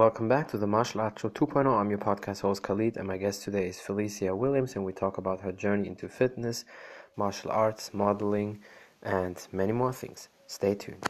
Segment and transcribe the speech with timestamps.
[0.00, 1.78] Welcome back to the Martial Arts Show 2.0.
[1.78, 5.18] I'm your podcast host Khalid, and my guest today is Phylicia Williams, and we talk
[5.18, 6.64] about her journey into fitness,
[7.18, 8.60] martial arts, modeling,
[9.02, 10.30] and many more things.
[10.46, 11.06] Stay tuned.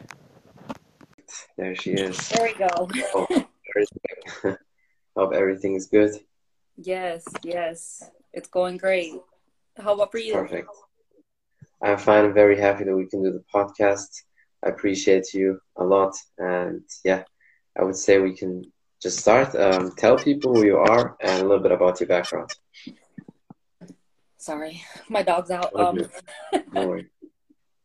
[1.57, 2.17] There she is.
[2.31, 2.67] There we go.
[3.13, 3.31] Hope
[3.77, 4.57] everything,
[5.15, 6.11] hope everything is good.
[6.75, 8.03] Yes, yes.
[8.33, 9.13] It's going great.
[9.77, 10.33] How about for you?
[10.33, 10.67] Perfect.
[11.81, 12.25] I'm fine.
[12.25, 14.09] I'm very happy that we can do the podcast.
[14.65, 16.13] I appreciate you a lot.
[16.37, 17.23] And yeah,
[17.79, 18.65] I would say we can
[19.01, 19.55] just start.
[19.55, 22.51] Um, tell people who you are and a little bit about your background.
[24.37, 25.73] Sorry, my dog's out.
[25.75, 26.05] Um.
[26.73, 27.01] No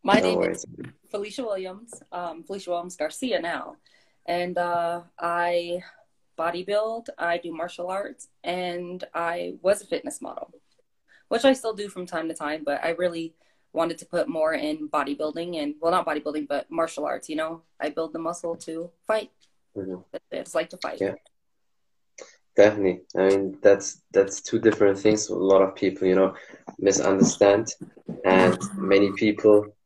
[0.02, 0.58] my No name worries.
[0.58, 0.66] is
[1.12, 1.90] Phylicia Williams.
[2.12, 3.76] Um, Phylicia Williams Garcia now,
[4.24, 5.82] and uh, I
[6.38, 7.08] bodybuild.
[7.18, 10.54] I do martial arts, and I was a fitness model,
[11.28, 12.62] which I still do from time to time.
[12.64, 13.34] But I really
[13.72, 17.28] wanted to put more in bodybuilding and well, not bodybuilding, but martial arts.
[17.28, 19.30] You know, I build the muscle to fight.
[19.76, 20.04] Mhm.
[20.32, 21.00] I just like to fight.
[21.00, 21.14] Yeah.
[22.56, 23.02] Definitely.
[23.16, 25.28] I mean, that's that's two different things.
[25.28, 26.34] A lot of people, you know,
[26.78, 27.74] misunderstand,
[28.24, 29.76] and many people.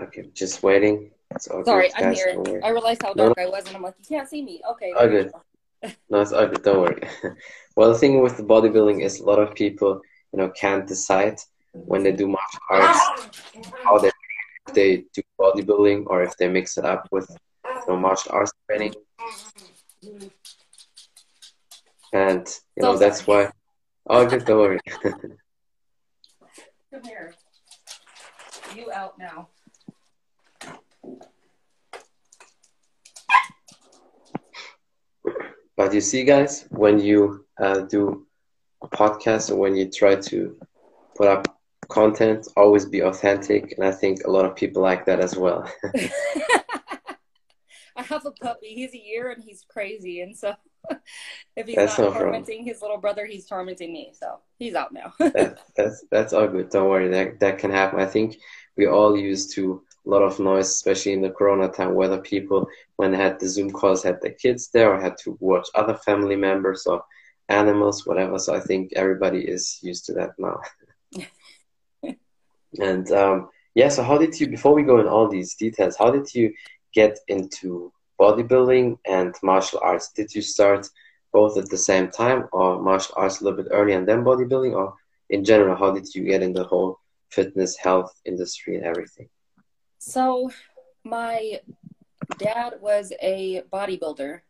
[0.00, 1.10] Okay, just waiting.
[1.30, 2.22] It's all Sorry, I'm guys.
[2.22, 2.60] here.
[2.62, 4.60] I realized how No, dark I was, and I'm like, you can't see me.
[4.72, 4.92] Okay.
[4.94, 5.32] Oh, good.
[5.32, 5.90] go.
[6.10, 6.62] No, it's all good.
[6.62, 7.00] Don't worry.
[7.76, 10.00] Well, the thing with the bodybuilding is a lot of people,
[10.32, 11.38] you know, can't decide
[11.72, 12.98] when they do martial arts
[13.84, 14.10] how they
[14.74, 17.28] they do bodybuilding or if they mix it up with
[17.86, 18.94] know, martial arts training.
[22.12, 23.50] And you know that's why.
[24.08, 24.44] Oh, good.
[24.44, 24.80] Don't worry.
[25.02, 27.34] Come here.
[28.74, 29.48] You out now.
[35.76, 38.26] But you see, guys, when you uh, do
[38.82, 40.58] a podcast or when you try to
[41.16, 43.74] put up content, always be authentic.
[43.76, 45.70] And I think a lot of people like that as well.
[47.98, 48.68] I have a puppy.
[48.68, 50.54] He's a year and he's crazy, and so
[51.56, 52.30] if he's That's not no problem.
[52.30, 54.12] tormenting his little brother, he's tormenting me.
[54.18, 55.12] So he's out now.
[55.18, 56.70] that, that's that's all good.
[56.70, 57.08] Don't worry.
[57.08, 57.98] That that can happen.
[57.98, 58.38] I think
[58.76, 62.68] we all used to a lot of noise, especially in the Corona time, whether people
[62.96, 65.94] when they had the Zoom calls had their kids there or had to watch other
[65.94, 67.02] family members or
[67.48, 68.38] animals, whatever.
[68.38, 70.60] So I think everybody is used to that now.
[72.80, 74.48] and um, yeah, so how did you?
[74.48, 76.52] Before we go in all these details, how did you
[77.00, 77.68] get into
[78.22, 78.86] bodybuilding
[79.16, 80.06] and martial arts?
[80.18, 80.82] Did you start
[81.32, 84.74] both at the same time, or martial arts a little bit earlier and then bodybuilding,
[84.80, 84.94] or
[85.30, 86.98] in general, how did you get in the whole
[87.36, 89.28] fitness, health industry, and everything?
[89.98, 90.50] So
[91.04, 91.60] my
[92.38, 94.40] dad was a bodybuilder.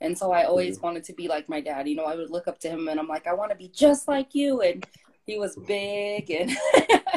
[0.00, 1.88] And so I always wanted to be like my dad.
[1.88, 3.68] You know, I would look up to him and I'm like, I want to be
[3.68, 4.60] just like you.
[4.60, 4.86] And
[5.24, 6.50] he was big and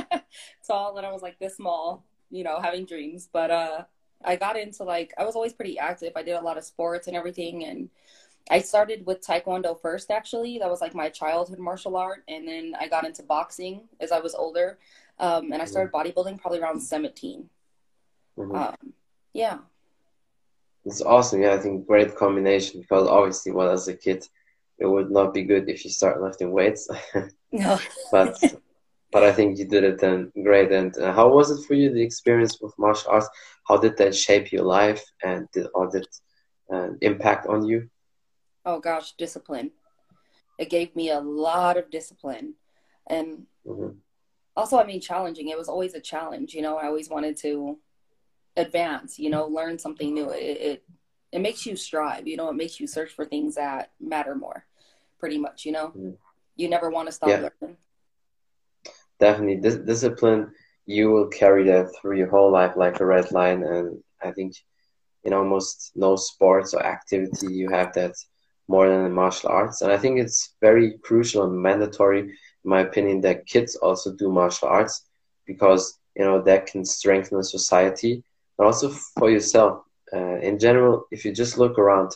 [0.68, 3.30] tall, and I was like this small, you know, having dreams.
[3.32, 3.84] But uh
[4.24, 6.14] I got into like I was always pretty active.
[6.16, 7.90] I did a lot of sports and everything and
[8.52, 10.58] I started with Taekwondo first actually.
[10.60, 12.24] That was like my childhood martial art.
[12.28, 14.78] And then I got into boxing as I was older.
[15.20, 17.50] Um, and I started bodybuilding probably around 17.
[18.38, 18.56] Mhm.
[18.56, 18.94] Um,
[19.34, 19.60] yeah.
[20.86, 21.42] It's awesome.
[21.42, 24.26] Yeah, I think great combination because obviously, well, as a kid,
[24.78, 26.90] it would not be good if you start lifting weights,
[27.52, 27.78] No.
[28.12, 28.42] but
[29.12, 30.72] but I think you did it then great.
[30.72, 33.30] And uh, how was it for you the experience with martial arts?
[33.68, 36.08] How did that shape your life and did or did
[36.74, 37.90] uh, impact on you?
[38.66, 39.72] oh gosh, discipline.
[40.58, 42.56] It gave me a lot of discipline.
[43.08, 44.02] And hmm
[44.56, 45.50] also, I mean, challenging.
[45.50, 46.54] It was always a challenge.
[46.54, 47.78] You know, I always wanted to
[48.58, 50.30] advance, you know, learn something new.
[50.32, 50.84] It, it,
[51.32, 54.66] it makes you strive, you know, it makes you search for things that matter more,
[55.20, 55.96] pretty much, you know.
[55.96, 56.18] Mhm.
[56.56, 57.50] You never want to stop Yeah.
[57.62, 57.78] learning.
[59.20, 60.52] Definitely, dis- discipline.
[60.86, 64.54] You will carry that through your whole life like a red line, and I think
[65.24, 68.14] in almost no sports or activity you have that
[68.68, 69.82] more than in martial arts.
[69.82, 72.30] And I think it's very crucial and mandatory, in
[72.64, 75.06] my opinion, that kids also do martial arts
[75.46, 78.24] because you know that can strengthen the society,
[78.58, 79.82] but also for yourself.
[80.14, 82.12] Uh, in general, if you just look around,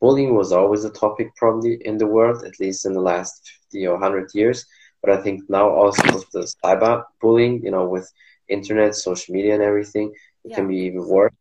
[0.00, 3.34] bullying was always a topic probably in the world, at least in the last
[3.70, 4.66] 50 or 100 years.
[5.02, 8.10] But I think now also with the cyber bullying, you know, with
[8.48, 10.12] internet, social media, and everything,
[10.44, 11.32] it can be even worse.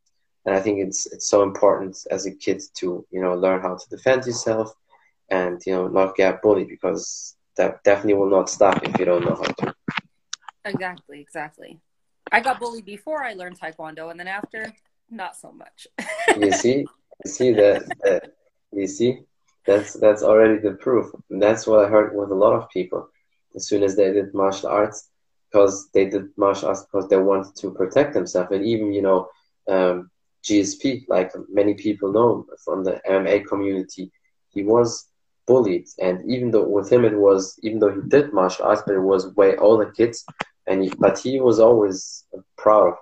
[0.45, 3.75] And I think it's it's so important as a kid to you know learn how
[3.75, 4.73] to defend yourself,
[5.29, 9.25] and you know not get bullied because that definitely will not stop if you don't
[9.25, 9.73] know how to.
[10.65, 11.79] Exactly, exactly.
[12.31, 14.73] I got bullied before I learned Taekwondo, and then after,
[15.09, 15.87] not so much.
[16.37, 16.85] You see,
[17.23, 18.33] you see that, that
[18.73, 19.19] you see
[19.65, 21.11] that's that's already the proof.
[21.29, 23.09] And that's what I heard with a lot of people.
[23.55, 25.09] As soon as they did martial arts,
[25.49, 29.27] because they did martial arts because they wanted to protect themselves, and even you know,
[29.67, 30.09] um,
[30.43, 34.11] GSP, like many people know from the MMA community,
[34.49, 35.07] he was
[35.47, 35.87] bullied.
[35.99, 38.99] And even though with him it was, even though he did martial arts, but it
[39.01, 40.25] was way older kids,
[40.67, 42.25] and he, but he was always
[42.57, 42.95] proud of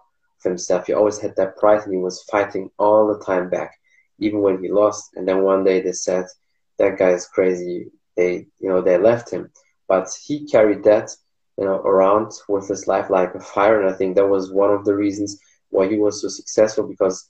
[0.43, 0.87] himself.
[0.87, 3.71] He always had that pride, and he was fighting all the time back,
[4.19, 5.11] even when he lost.
[5.15, 6.25] And then one day they said,
[6.77, 9.49] "That guy is crazy." They, you know, they left him,
[9.87, 11.09] but he carried that,
[11.57, 13.81] you know, around with his life like a fire.
[13.81, 15.39] And I think that was one of the reasons
[15.69, 17.27] why he was so successful because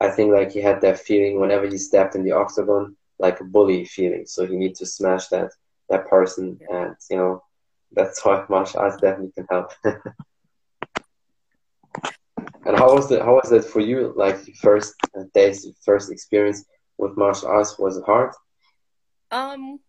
[0.00, 3.44] I think like he had that feeling whenever he stepped in the octagon, like a
[3.44, 4.24] bully feeling.
[4.26, 5.50] So he need to smash that
[5.88, 7.42] that person, and you know,
[7.92, 9.72] that's why martial arts definitely can help.
[9.84, 9.96] and
[12.76, 13.22] how was it?
[13.22, 14.12] How was it for you?
[14.16, 14.94] Like first
[15.34, 16.64] days, first experience
[16.98, 18.32] with martial arts was it hard?
[19.30, 19.80] Um,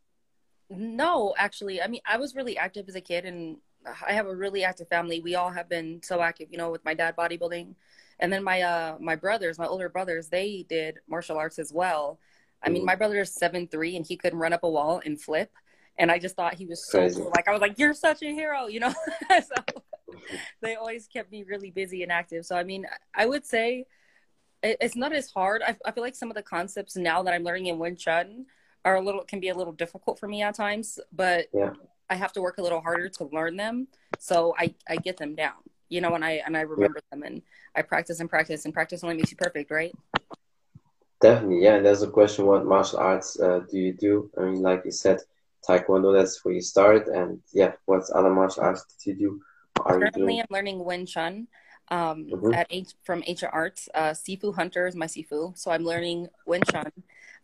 [0.69, 1.81] no, actually.
[1.81, 4.87] I mean, I was really active as a kid, and I have a really active
[4.87, 5.19] family.
[5.19, 7.75] We all have been so active, you know, with my dad bodybuilding,
[8.19, 12.19] and then my uh my brothers, my older brothers, they did martial arts as well.
[12.61, 12.87] I mean, mm.
[12.87, 15.51] my brother is seven three, and he couldn't run up a wall and flip
[15.99, 17.31] and I just thought he was so cool.
[17.35, 18.93] Like I was like, "You're such a hero," you know.
[19.29, 19.81] so
[20.61, 22.45] they always kept me really busy and active.
[22.45, 23.85] So I mean, I would say
[24.63, 25.61] it's not as hard.
[25.61, 28.45] I, I feel like some of the concepts now that I'm learning in Wing Chun
[28.85, 31.71] are a little can be a little difficult for me at times, but yeah.
[32.09, 33.87] I have to work a little harder to learn them.
[34.17, 35.57] So I I get them down,
[35.89, 37.17] you know, and I and I remember yeah.
[37.17, 37.41] them and
[37.75, 39.93] I practice and practice and practice only makes you perfect, right?
[41.21, 41.75] Definitely, yeah.
[41.75, 44.31] And there's a question: What martial arts uh, do you do?
[44.37, 45.19] I mean, like you said,
[45.67, 47.07] Taekwondo, that's where you started.
[47.07, 49.41] And yeah, what other martial arts did you do?
[49.83, 51.47] Currently, I'm learning Wing Chun
[51.91, 52.53] um, mm-hmm.
[52.53, 53.89] at H- from Ancient Arts.
[53.93, 55.57] Uh, Sifu Hunter is my Sifu.
[55.57, 56.91] So I'm learning Wing Chun.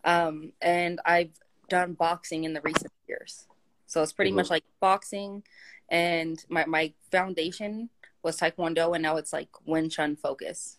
[0.03, 1.31] Um, and I've
[1.69, 3.47] done boxing in the recent years.
[3.88, 4.38] So it's pretty mm-hmm.
[4.38, 5.44] much like boxing.
[5.89, 7.89] And my, my foundation
[8.24, 10.77] was Taekwondo, and now it's like Wing Chun focus.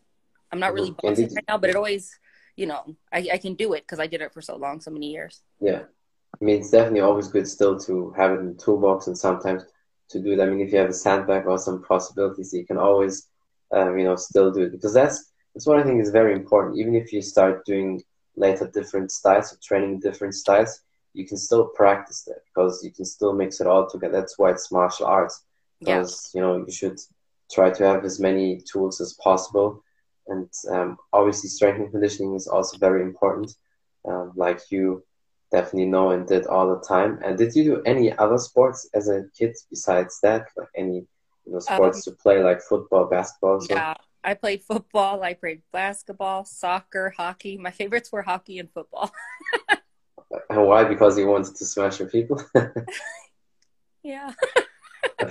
[0.50, 1.06] I'm not really mm-hmm.
[1.06, 2.18] boxing right now, but it always,
[2.56, 4.90] you know, I, I can do it because I did it for so long, so
[4.90, 5.42] many years.
[5.60, 5.82] Yeah.
[6.40, 9.62] I mean, it's definitely always good still to have it in the toolbox and sometimes
[10.10, 10.40] to do it.
[10.40, 13.28] I mean, if you have a sandbag or some possibilities, you can always,
[13.72, 16.78] um, you know, still do it because that's that's what I think is very important.
[16.78, 18.02] Even if you start doing
[18.36, 20.82] later different styles or training different styles,
[21.14, 24.12] you can still practice that because you can still mix it all together.
[24.12, 25.44] That's why it's martial arts
[25.80, 26.40] because yeah.
[26.40, 26.98] you know you should
[27.50, 29.82] try to have as many tools as possible.
[30.28, 33.54] And um, obviously, strength and conditioning is also very important.
[34.04, 35.04] Um, like you
[35.52, 37.18] definitely know and did all the time.
[37.24, 40.46] And did you do any other sports as a kid besides that?
[40.56, 41.06] Like any
[41.46, 43.60] you know sports um, to play, like football, basketball?
[43.60, 43.74] So?
[43.74, 43.94] Yeah,
[44.24, 45.22] I played football.
[45.22, 47.56] I played basketball, soccer, hockey.
[47.56, 49.12] My favorites were hockey and football.
[50.50, 50.84] and why?
[50.84, 52.42] Because you wanted to smash your people.
[54.02, 54.32] yeah.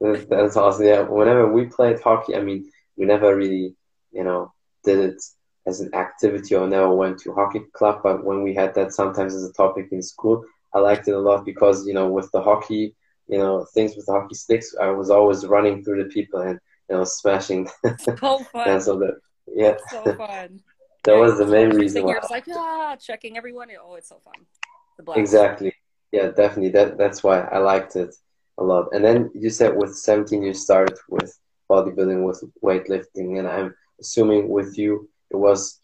[0.00, 0.86] That's awesome.
[0.86, 3.76] Yeah, whenever we played hockey, I mean, we never really,
[4.12, 4.52] you know,
[4.84, 5.22] did it
[5.66, 9.34] as an activity or never went to hockey club, but when we had that sometimes
[9.34, 10.44] as a topic in school,
[10.74, 12.94] I liked it a lot because, you know, with the hockey,
[13.30, 16.96] you know, things with hockey sticks, I was always running through the people and, you
[16.96, 17.68] know, smashing.
[17.98, 19.20] So and so that,
[19.54, 19.76] yeah.
[19.90, 20.60] So fun.
[21.04, 22.18] that yeah, was the main reason why.
[22.28, 23.68] Like, ah, checking everyone.
[23.82, 25.16] Oh, it's so fun.
[25.16, 25.72] Exactly.
[26.12, 26.70] Yeah, definitely.
[26.70, 28.14] That That's why I liked it
[28.58, 28.88] a lot.
[28.92, 31.32] And then you said with 17 you started with
[31.70, 35.78] bodybuilding, with weightlifting, and I'm assuming with you it was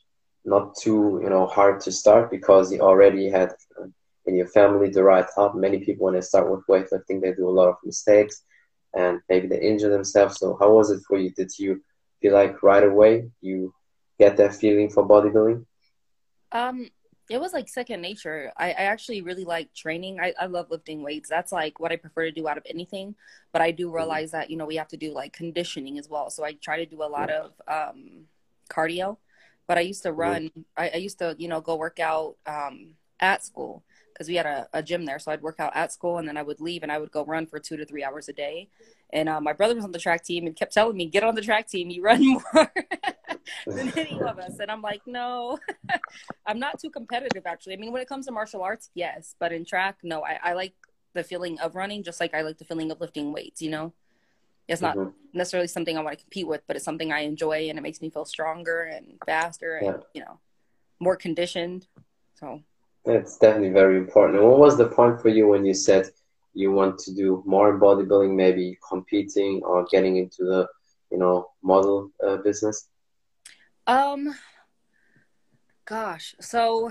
[0.45, 3.87] not too you know hard to start because you already had uh,
[4.27, 5.55] in your family the right help.
[5.55, 8.43] Many people when they start with weightlifting they do a lot of mistakes
[8.95, 10.39] and maybe they injure themselves.
[10.39, 11.31] So how was it for you?
[11.31, 11.83] Did you
[12.21, 13.75] feel like right away you
[14.19, 15.65] get that feeling for bodybuilding?
[16.53, 16.89] Um,
[17.29, 18.53] it was like second nature.
[18.57, 20.21] I, I actually really like training.
[20.21, 21.29] I, I love lifting weights.
[21.29, 23.17] That's like what I prefer to do out of anything.
[23.53, 23.97] But I do mm-hmm.
[23.97, 24.39] realize mm-hmm.
[24.39, 26.31] that, you know, we have to do like conditioning as well.
[26.31, 27.43] So I try to do a lot yeah.
[27.43, 28.25] of um,
[28.71, 29.19] cardio
[29.67, 30.51] but I used to run.
[30.77, 33.83] I, I, used to, you know, go work out um, at school
[34.17, 35.19] because we had a, a, gym there.
[35.19, 37.25] So I'd work out at school and then I would leave and I would go
[37.25, 38.69] run for two to three hours a day.
[39.13, 41.35] And uh, my brother was on the track team and kept telling me, "Get on
[41.35, 41.91] the track team.
[41.91, 42.43] You run more
[43.67, 45.59] than any of us." And I'm like, "No,
[46.47, 47.47] I'm not too competitive.
[47.47, 50.25] Actually, I mean, when it comes to martial arts, yes, but in track, no.
[50.25, 50.75] I, I like
[51.13, 53.63] the feeling of running, just like I like the feeling of lifting weights.
[53.63, 53.93] You know."
[54.69, 55.11] It's not mm-hmm.
[55.33, 58.01] necessarily something I want to compete with, but it's something I enjoy and it makes
[58.01, 60.03] me feel stronger and faster and, yeah.
[60.13, 60.41] you know,
[60.99, 61.87] more conditioned.
[62.35, 62.65] So
[63.07, 64.41] that's definitely very important.
[64.41, 66.11] And what was the point for you when you said
[66.55, 70.69] you want to do more bodybuilding, maybe competing or getting into the,
[71.11, 72.89] you know, model uh, business?
[73.87, 74.35] Um,
[75.85, 76.91] gosh, so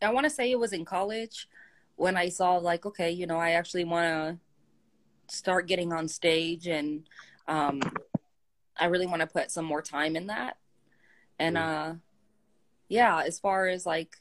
[0.00, 1.48] I want to say it was in college
[1.96, 6.66] when I saw like, okay, you know, I actually want to start getting on stage
[6.66, 7.08] and
[7.48, 7.80] um,
[8.78, 10.56] I really want to put some more time in that.
[11.38, 11.94] And uh
[12.88, 14.16] yeah, as far as like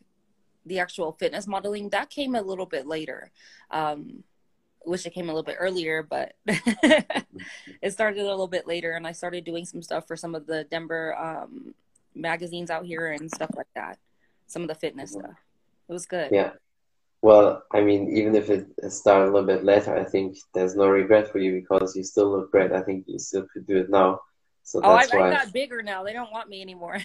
[0.66, 3.32] the actual fitness modeling, that came a little bit later.
[3.70, 4.24] Um
[4.84, 9.06] wish it came a little bit earlier, but it started a little bit later and
[9.06, 11.76] I started doing some stuff for some of the Denver um
[12.16, 13.98] magazines out here and stuff like that.
[14.48, 15.38] Some of the fitness stuff.
[15.88, 16.30] It was good.
[16.32, 16.52] Yeah.
[17.22, 20.88] Well, I mean, even if it started a little bit later, I think there's no
[20.88, 22.72] regret for you because you still look great.
[22.72, 24.22] I think you still could do it now.
[24.64, 25.30] So oh, that's I, why.
[25.30, 26.04] I got bigger now.
[26.04, 26.98] They don't want me anymore.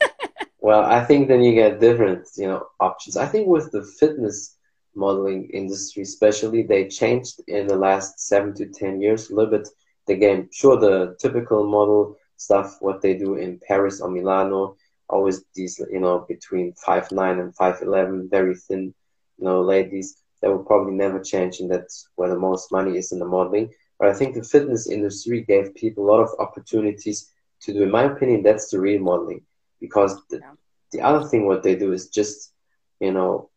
[0.60, 3.16] well, I think then you get different, you know, options.
[3.16, 4.56] I think with the fitness
[4.94, 9.68] modeling industry, especially, they changed in the last seven to ten years a little bit
[10.06, 10.48] the game.
[10.52, 14.76] Sure, the typical model stuff, what they do in Paris or Milano,
[15.08, 18.94] always these, you know, between five nine and five eleven, very thin
[19.38, 23.12] you know, ladies, that will probably never change, and that's where the most money is
[23.12, 23.70] in the modeling.
[23.98, 27.30] But I think the fitness industry gave people a lot of opportunities
[27.62, 27.82] to do.
[27.82, 29.42] In my opinion, that's the real modeling,
[29.80, 30.52] because the, yeah.
[30.92, 32.52] the other thing what they do is just,
[33.00, 33.50] you know,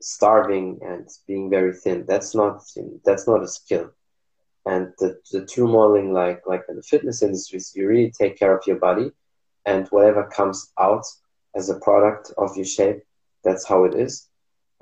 [0.00, 2.04] starving and being very thin.
[2.06, 2.62] That's not
[3.04, 3.90] that's not a skill.
[4.64, 8.38] And the, the true modeling, like like in the fitness industry, is you really take
[8.38, 9.10] care of your body,
[9.66, 11.04] and whatever comes out
[11.54, 13.02] as a product of your shape,
[13.44, 14.28] that's how it is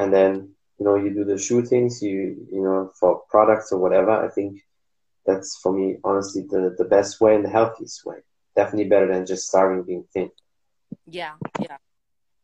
[0.00, 4.10] and then you know you do the shootings you you know for products or whatever
[4.10, 4.60] i think
[5.26, 8.16] that's for me honestly the, the best way and the healthiest way
[8.56, 10.30] definitely better than just starving being thin
[11.10, 11.76] yeah yeah.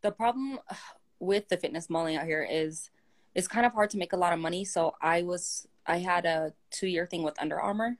[0.01, 0.59] The problem
[1.19, 2.91] with the fitness modeling out here is
[3.33, 4.65] it's kind of hard to make a lot of money.
[4.65, 7.97] So i was i had a two year thing with under armour.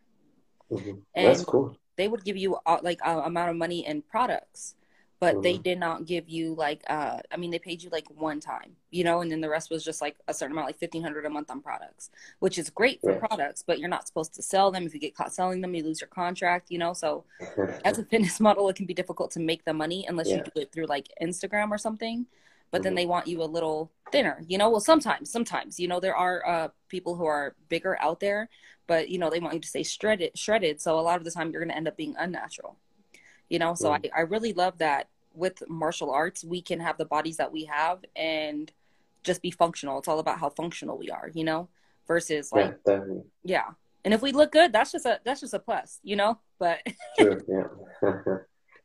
[0.72, 1.00] Mm-hmm.
[1.16, 1.78] that's cool.
[1.96, 4.76] they would give you like a amount of money in products
[5.20, 5.42] but mm-hmm.
[5.42, 8.76] they did not give you like uh i mean they paid you like one time
[8.92, 11.30] you know and then the rest was just like a certain amount like 1500 a
[11.30, 12.10] month on products
[12.40, 15.16] which is great for products but you're not supposed to sell them if you get
[15.16, 17.24] caught selling them you lose your contract you know so
[17.86, 20.38] as a fitness model it can be difficult to make the money unless yeah.
[20.38, 22.26] you do it through like instagram or something
[22.72, 22.84] but mm-hmm.
[22.84, 26.16] then they want you a little thinner you know well sometimes sometimes you know there
[26.16, 28.50] are uh people who are bigger out there
[28.88, 31.32] but you know they want you to stay shredded shredded so a lot of the
[31.32, 32.78] time you're going to end up being unnatural
[33.50, 37.06] you know so I, I really love that with martial arts we can have the
[37.06, 38.72] bodies that we have and
[39.24, 40.00] just be functional.
[40.00, 41.70] It's all about how functional we are you know
[42.08, 43.00] versus like yeah,
[43.44, 43.68] yeah.
[44.06, 46.80] and if we look good that's just a that's just a plus you know but
[47.20, 48.10] true yeah.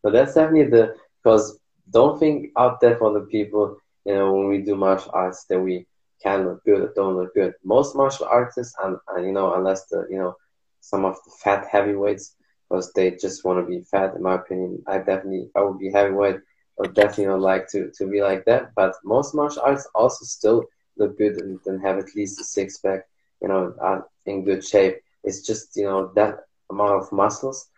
[0.02, 4.48] But that's definitely the because don't think out there for the people you know when
[4.48, 5.86] we do martial arts that we
[6.22, 7.54] can look good or don't look good.
[7.64, 10.34] Most martial artists and, and you know unless the you know
[10.80, 12.36] some of the fat heavyweights
[12.72, 14.14] because they just want to be fat.
[14.16, 16.36] In my opinion, I definitely I would be heavyweight.
[16.36, 18.74] I would definitely not like to to be like that.
[18.74, 20.64] But most martial arts also still
[20.96, 23.06] look good and, and have at least a six pack.
[23.42, 24.96] You know, are in good shape.
[25.22, 27.68] It's just you know that amount of muscles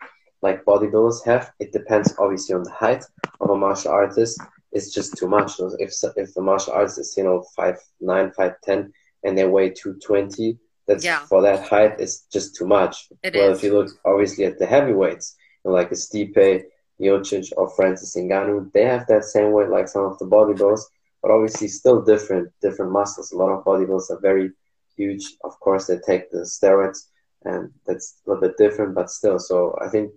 [0.41, 1.51] like bodybuilders have.
[1.59, 3.03] It depends obviously on the height
[3.41, 4.39] of a martial artist.
[4.71, 5.59] It's just too much.
[5.79, 8.93] If if the martial artist is you know five nine, five ten,
[9.25, 11.19] and they weigh two twenty, that's yeah.
[11.25, 13.07] for that height is just too much.
[13.23, 13.57] It well, is.
[13.57, 16.63] if you look obviously at the heavyweights, like a Stipe,
[17.01, 20.81] Miocic, or Francis Ngannou, they have that same weight like some of the bodybuilders,
[21.21, 23.31] but obviously still different, different muscles.
[23.31, 24.51] A lot of bodybuilders are very
[24.95, 25.35] huge.
[25.43, 27.07] Of course, they take the steroids,
[27.43, 29.39] and that's a little bit different, but still.
[29.39, 30.11] So I think,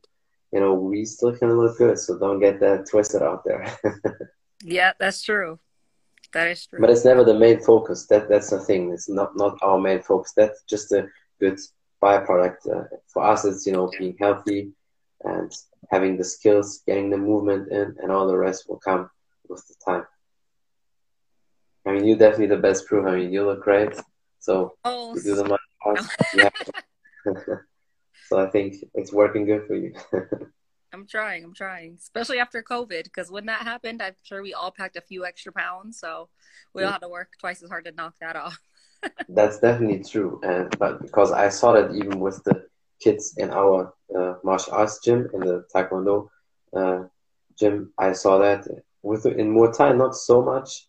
[0.52, 1.98] you know, we still can look good.
[1.98, 3.66] So don't get that twisted out there.
[4.62, 5.58] yeah, that's true.
[6.32, 6.80] That is true.
[6.80, 8.06] But it's never the main focus.
[8.06, 8.92] That that's the thing.
[8.92, 10.32] It's not not our main focus.
[10.37, 11.06] That's just a
[11.40, 11.58] good
[12.02, 12.68] byproduct.
[12.70, 14.73] Uh, for us, it's you know being healthy
[15.25, 15.50] and
[15.90, 19.11] having the skills, getting the movement in, and all the rest will come
[19.49, 20.06] with the time.
[21.87, 23.06] I mean, you're definitely the best proof.
[23.06, 23.94] I mean, you look great.
[24.40, 25.58] So oh, you do the
[28.28, 29.94] so I think it's working good for you.
[30.92, 31.45] I'm trying.
[31.45, 35.00] I'm trying, especially after COVID, because when that happened, I'm sure we all packed a
[35.00, 36.28] few extra pounds, so
[36.75, 38.59] we all had to work twice as hard to knock that off.
[39.28, 42.66] That's definitely true, and but because I saw that even with the
[43.00, 46.28] kids in our uh, martial arts gym in the Taekwondo
[46.75, 47.04] uh,
[47.59, 48.66] gym, I saw that
[49.02, 50.88] with in Muay Thai not so much,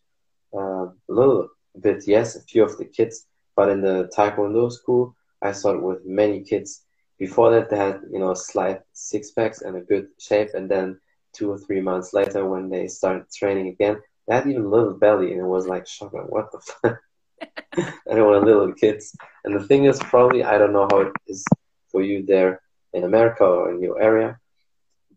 [0.56, 5.15] uh, a little bit yes, a few of the kids, but in the Taekwondo school,
[5.41, 6.86] I saw it with many kids
[7.19, 10.99] before that they had you know slight six packs and a good shape and then
[11.33, 14.93] two or three months later when they started training again they had even a little
[14.93, 16.99] belly and it was like shocking what the fuck?
[18.07, 19.15] And don't little kids.
[19.45, 21.45] And the thing is probably I don't know how it is
[21.91, 22.61] for you there
[22.93, 24.39] in America or in your area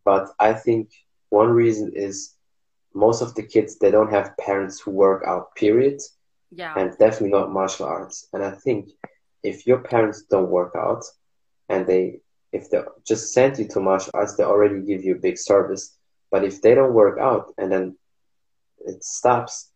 [0.04, 0.90] but I think
[1.30, 2.35] one reason is
[2.94, 6.00] most of the kids they don't have parents who work out period.
[6.50, 6.75] Yeah.
[6.76, 8.28] And definitely not martial arts.
[8.32, 8.90] And I think
[9.42, 11.04] if your parents don't work out
[11.73, 12.21] and they
[12.52, 15.85] if they just send you to martial arts, they already give you a big service.
[16.31, 17.97] But if they don't work out and then
[18.87, 19.71] it stops,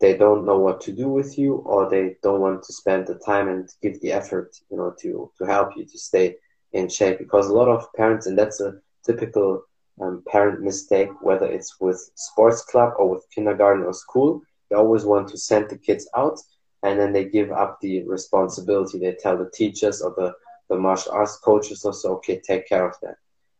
[0.00, 3.14] they don't know what to do with you, or they don't want to spend the
[3.14, 6.26] time and give the effort, you know, to to help you to stay
[6.72, 7.18] in shape.
[7.18, 8.74] Because a lot of parents, and that's a
[9.06, 9.62] typical
[10.00, 15.04] um, parent mistake, whether it's with sports club or with kindergarten or school, they always
[15.04, 16.38] want to send the kids out
[16.82, 18.98] and then they give up the responsibility.
[18.98, 20.34] They tell the teachers or the,
[20.74, 23.16] the martial arts coaches also, okay, take care of that.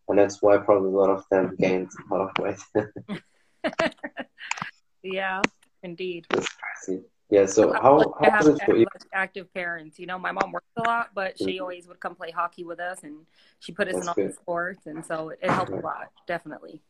[0.09, 3.95] And that's why probably a lot of them gained a lot of weight.
[5.03, 5.41] yeah,
[5.83, 6.27] indeed.
[7.31, 8.87] Yeah, so how, how for you?
[9.15, 11.63] Active parents, you know, my mom worked a lot, but she mm-hmm.
[11.63, 13.25] always would come play hockey with us and
[13.59, 14.31] she put us that's in all good.
[14.31, 14.87] the sports.
[14.87, 15.83] And so it, it helped right.
[15.83, 16.83] a lot, definitely.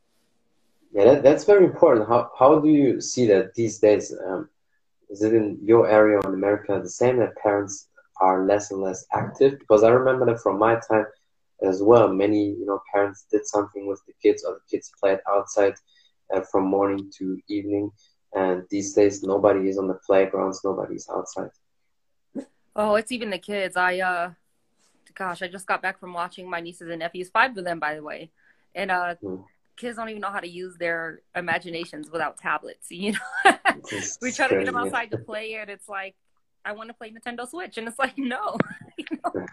[0.92, 2.08] Yeah, that, that's very important.
[2.08, 4.12] How, how do you see that these days?
[4.26, 4.48] Um,
[5.10, 7.88] is it in your area in America the same that parents
[8.22, 9.58] are less and less active?
[9.58, 11.06] Because I remember that from my time
[11.62, 15.18] as well, many you know parents did something with the kids, or the kids played
[15.28, 15.74] outside
[16.34, 17.90] uh, from morning to evening.
[18.34, 21.50] And these days, nobody is on the playgrounds, nobody's outside.
[22.74, 23.76] Oh, it's even the kids.
[23.76, 24.30] I uh,
[25.14, 27.94] gosh, I just got back from watching my nieces and nephews, five of them, by
[27.94, 28.30] the way,
[28.74, 29.44] and uh, mm
[29.76, 32.88] kids don't even know how to use their imaginations without tablets.
[32.90, 33.52] You know,
[34.20, 36.14] we try to get them outside to play, and it's like,
[36.64, 38.56] I want to play Nintendo Switch, and it's like, no,
[38.96, 39.46] you know?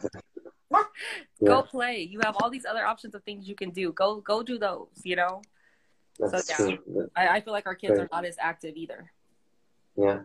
[0.71, 1.47] yeah.
[1.47, 2.07] go play.
[2.09, 3.91] You have all these other options of things you can do.
[3.93, 4.87] Go, go do those.
[5.03, 5.41] You know.
[6.19, 7.09] That's so yeah, true.
[7.15, 9.11] I, I feel like our kids are not as active either.
[9.95, 10.19] Yeah,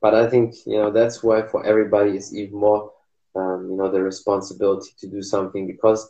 [0.00, 2.92] but I think you know that's why for everybody it's even more,
[3.34, 6.08] um, you know, the responsibility to do something because,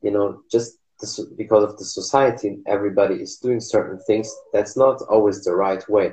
[0.00, 0.78] you know, just
[1.36, 6.12] because of the society everybody is doing certain things that's not always the right way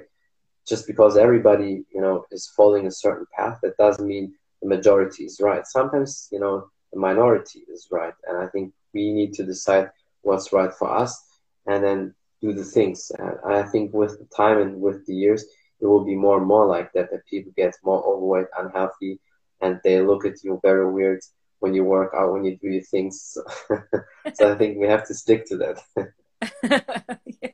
[0.69, 5.23] just because everybody you know is following a certain path that doesn't mean the majority
[5.23, 9.43] is right sometimes you know the minority is right and i think we need to
[9.43, 9.89] decide
[10.21, 11.23] what's right for us
[11.67, 15.43] and then do the things and i think with the time and with the years
[15.81, 19.19] it will be more and more like that that people get more overweight unhealthy
[19.61, 21.21] and they look at you very weird
[21.59, 23.37] when you work out, when you do your things.
[24.33, 26.13] so I think we have to stick to that.
[27.41, 27.51] yeah.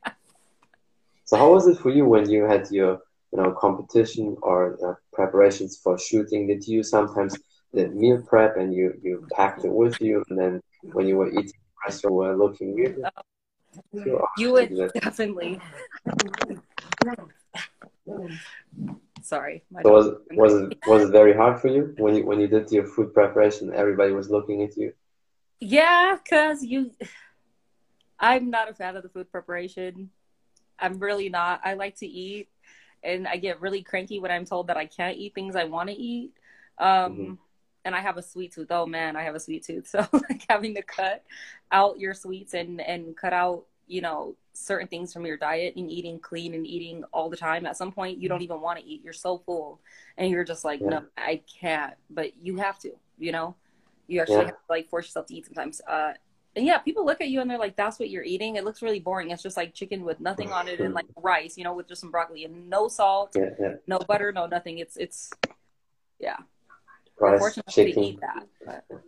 [1.24, 3.00] So how was it for you when you had your
[3.36, 6.46] you know competition or uh, preparations for shooting?
[6.46, 7.38] Did you sometimes
[7.72, 10.60] the meal prep and you you packed it with you, and then
[10.92, 11.52] when you were eating
[11.84, 13.04] restaurant were looking weird?
[14.38, 15.60] You would definitely.
[19.22, 19.64] Sorry.
[19.82, 22.70] So was was it was it very hard for you when you when you did
[22.70, 23.72] your food preparation?
[23.74, 24.92] Everybody was looking at you.
[25.60, 26.92] Yeah, cause you.
[28.18, 30.10] I'm not a fan of the food preparation.
[30.78, 31.60] I'm really not.
[31.64, 32.48] I like to eat,
[33.06, 35.88] and I get really cranky when I'm told that I can't eat things I want
[35.88, 36.32] to eat.
[36.78, 37.34] Um, mm-hmm.
[37.84, 38.70] And I have a sweet tooth.
[38.70, 39.88] Oh man, I have a sweet tooth.
[39.90, 41.24] So like having to cut
[41.70, 45.90] out your sweets and and cut out you know certain things from your diet and
[45.90, 48.84] eating clean and eating all the time at some point you don't even want to
[48.84, 49.80] eat you're so full
[50.16, 50.88] and you're just like yeah.
[50.88, 53.54] no i can't but you have to you know
[54.08, 54.44] you actually yeah.
[54.46, 56.12] have to like force yourself to eat sometimes uh
[56.56, 58.82] and yeah people look at you and they're like that's what you're eating it looks
[58.82, 61.74] really boring it's just like chicken with nothing on it and like rice you know
[61.74, 65.30] with just some broccoli and no salt yeah, no butter no nothing it's it's
[66.18, 66.36] yeah
[67.20, 68.02] rice, unfortunately chicken.
[68.02, 69.02] eat that but.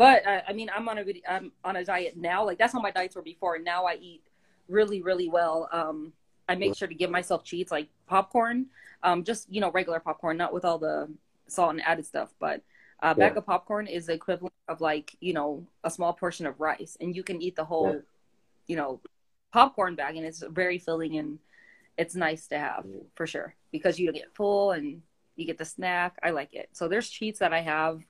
[0.00, 2.42] But uh, I mean, I'm on a I'm on a diet now.
[2.42, 3.56] Like that's how my diets were before.
[3.56, 4.22] And now I eat
[4.66, 5.68] really, really well.
[5.72, 6.14] Um,
[6.48, 8.68] I make sure to give myself cheats like popcorn,
[9.02, 11.10] um, just you know regular popcorn, not with all the
[11.48, 12.32] salt and added stuff.
[12.40, 12.62] But
[13.02, 13.38] a bag yeah.
[13.38, 17.14] of popcorn is the equivalent of like you know a small portion of rice, and
[17.14, 18.00] you can eat the whole, yeah.
[18.66, 19.00] you know,
[19.52, 21.38] popcorn bag, and it's very filling and
[21.98, 25.02] it's nice to have for sure because you get full and
[25.36, 26.18] you get the snack.
[26.22, 26.68] I like it.
[26.72, 28.02] So there's cheats that I have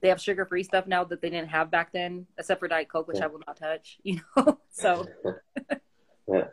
[0.00, 2.88] they have sugar free stuff now that they didn't have back then, except for Diet
[2.88, 3.24] Coke, which yeah.
[3.24, 3.98] I will not touch.
[4.04, 5.06] You know, so.
[6.28, 6.48] yeah,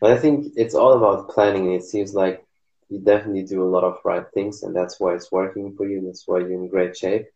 [0.00, 1.74] but I think it's all about planning.
[1.74, 2.44] It seems like
[2.90, 6.02] you definitely do a lot of right things, and that's why it's working for you.
[6.04, 7.26] That's why you're in great shape.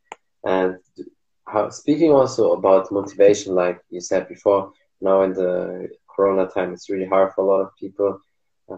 [0.44, 0.78] And
[1.46, 6.90] how, speaking also about motivation, like you said before, now in the Corona time, it's
[6.90, 8.18] really hard for a lot of people.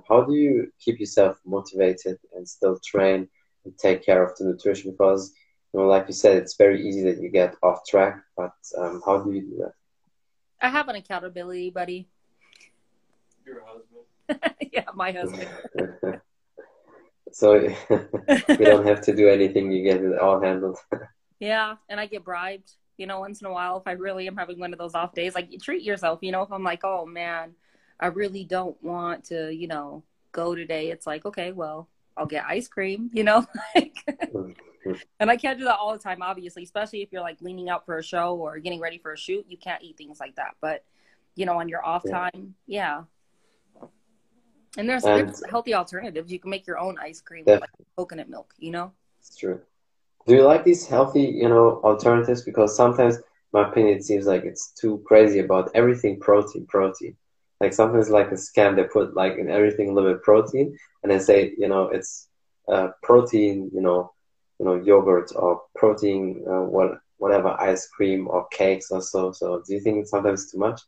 [0.09, 3.29] How do you keep yourself motivated and still train
[3.65, 4.91] and take care of the nutrition?
[4.91, 5.33] Because
[5.73, 8.21] you know, like you said, it's very easy that you get off track.
[8.37, 9.73] But um, how do you do that?
[10.61, 12.09] I have an accountability buddy.
[13.47, 14.55] Your husband.
[14.73, 16.21] yeah, my husband.
[17.37, 17.55] so
[17.91, 20.79] you don't have to do anything; you get it all handled.
[21.39, 22.73] yeah, and I get bribed.
[22.97, 25.13] You know, once in a while, if I really am having one of those off
[25.13, 26.21] days, like you treat yourself.
[26.23, 27.53] You know, if I'm like, oh man,
[28.01, 30.91] I really don't want to, you know, go today.
[30.91, 33.11] It's like, okay, well, I'll get ice cream.
[33.13, 33.97] You know, like.
[34.07, 34.55] Mm
[35.19, 37.85] and I can't do that all the time, obviously, especially if you're like leaning out
[37.85, 39.45] for a show or getting ready for a shoot.
[39.49, 40.55] You can't eat things like that.
[40.61, 40.85] But
[41.35, 42.31] you know, on your off Yeah.
[42.31, 42.55] time.
[42.67, 43.03] Yeah.
[44.77, 46.31] And there's, And- there's healthy alternatives.
[46.31, 48.93] You can make your own ice cream with like coconut milk, you know?
[49.21, 49.61] It's true.
[50.27, 52.43] Do you like these healthy, you know, alternatives?
[52.43, 53.19] Because sometimes,
[53.53, 57.17] my opinion, it seems like it's too crazy about everything protein, protein.
[57.61, 61.11] Like sometimes, like a scam, they put like in everything a little bit protein, and
[61.11, 62.29] they say, you know, it's
[62.69, 64.13] uh, protein, you know,
[64.59, 69.33] you know, yogurt or protein, uh, what, whatever, ice cream or cakes or so.
[69.33, 70.81] So, do you think it's sometimes too much?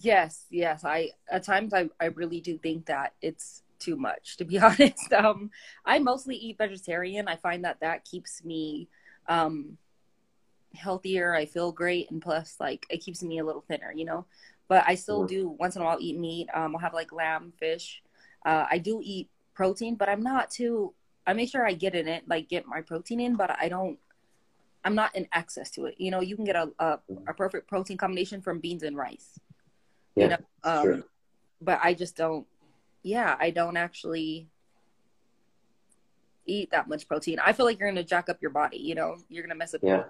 [0.00, 0.84] Yes, yes.
[0.84, 5.12] I at times I, I really do think that it's too much to be honest.
[5.12, 5.50] Um
[5.84, 7.28] I mostly eat vegetarian.
[7.28, 8.88] I find that that keeps me
[9.28, 9.78] um
[10.74, 11.34] healthier.
[11.34, 14.26] I feel great and plus like it keeps me a little thinner, you know.
[14.68, 15.28] But I still Mhm.
[15.28, 16.48] do once in a while eat meat.
[16.54, 18.02] Um I'll have like lamb, fish.
[18.44, 20.94] Uh I do eat protein, but I'm not too
[21.26, 23.98] I make sure I get in it, like get my protein in, but I don't
[24.84, 25.96] I'm not in access to it.
[25.98, 29.38] You know, you can get a a, a perfect protein combination from beans and rice
[30.16, 31.04] Yeah, you know um true.
[31.60, 32.46] but i just don't
[33.02, 34.48] yeah i don't actually
[36.46, 39.16] eat that much protein i feel like you're gonna jack up your body you know
[39.28, 40.04] you're gonna mess up Yeah.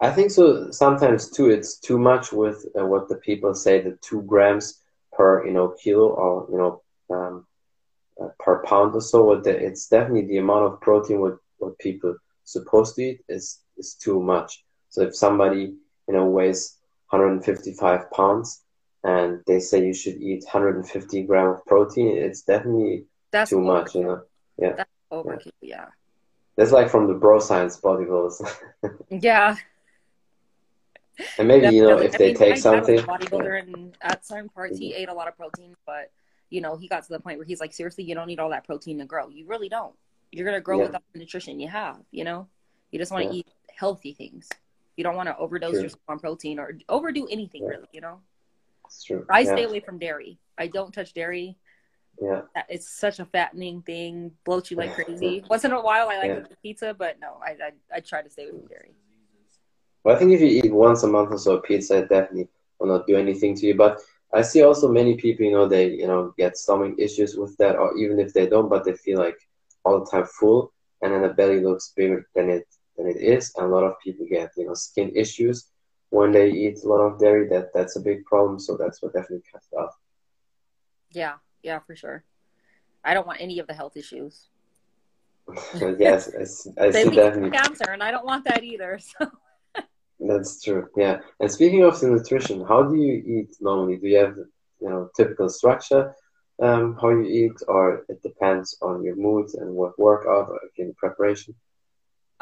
[0.00, 0.70] I think so.
[0.70, 5.46] Sometimes too, it's too much with uh, what the people say, the two grams per
[5.46, 6.82] you know kilo or you know
[7.14, 7.46] um,
[8.20, 9.24] uh, per pound or so.
[9.24, 13.60] What the, it's definitely the amount of protein what what people supposed to eat is
[13.78, 14.64] is too much.
[14.90, 15.74] So if somebody
[16.08, 16.76] you know weighs
[17.10, 18.62] 155 pounds
[19.04, 23.64] and they say you should eat 150 gram of protein, it's definitely that's too overkill.
[23.64, 23.94] much.
[23.94, 25.86] You know, overkill yeah
[26.56, 28.40] that's like from the bro science bodybuilders.
[29.10, 29.56] yeah
[31.38, 32.98] and maybe you know if I they mean, take my something.
[32.98, 35.02] bodybuilder and at certain parts he mm-hmm.
[35.02, 36.10] ate a lot of protein but
[36.50, 38.50] you know he got to the point where he's like seriously you don't need all
[38.50, 39.94] that protein to grow you really don't
[40.32, 40.86] you're gonna grow Yeah.
[40.86, 42.48] without the nutrition you have you know
[42.90, 43.40] you just want to Yeah.
[43.40, 44.48] eat healthy things
[44.96, 45.82] you don't want to overdose True.
[45.82, 47.70] yourself on protein or overdo anything Yeah.
[47.70, 48.20] really you know
[48.86, 49.24] It's true.
[49.30, 49.52] I yeah.
[49.52, 50.38] stay away from dairy.
[50.58, 51.56] I don't touch dairy.
[52.20, 52.42] Yeah.
[52.68, 55.42] It's such a fattening thing, bloats you like crazy.
[55.50, 56.56] Once in a while, I like Yeah.
[56.62, 58.94] pizza, but no, I, I I try to stay away from dairy.
[60.04, 62.88] Well, I think if you eat once a month or so pizza, it definitely will
[62.94, 63.74] not do anything to you.
[63.74, 63.92] But
[64.38, 67.74] I see also many people, you know, they you know get stomach issues with that,
[67.82, 69.38] or even if they don't, but they feel like
[69.84, 70.60] all the time full,
[71.00, 73.94] and then the belly looks bigger than it than it is, and a lot of
[74.02, 75.68] people get you know skin issues
[76.10, 77.48] when they eat a lot of dairy.
[77.48, 78.58] That that's a big problem.
[78.58, 79.94] So that's what definitely cuts it off.
[81.10, 82.24] Yeah, yeah, for sure.
[83.04, 84.48] I don't want any of the health issues.
[85.98, 87.50] yes, I see, I see definitely.
[87.50, 88.98] cancer, and I don't want that either.
[90.20, 90.88] So That's true.
[90.96, 91.18] Yeah.
[91.40, 93.96] And speaking of the nutrition, how do you eat normally?
[93.96, 94.36] Do you have,
[94.80, 96.14] you know, typical structure
[96.62, 100.94] um, how you eat, or it depends on your mood and what workout or in
[100.94, 101.54] preparation?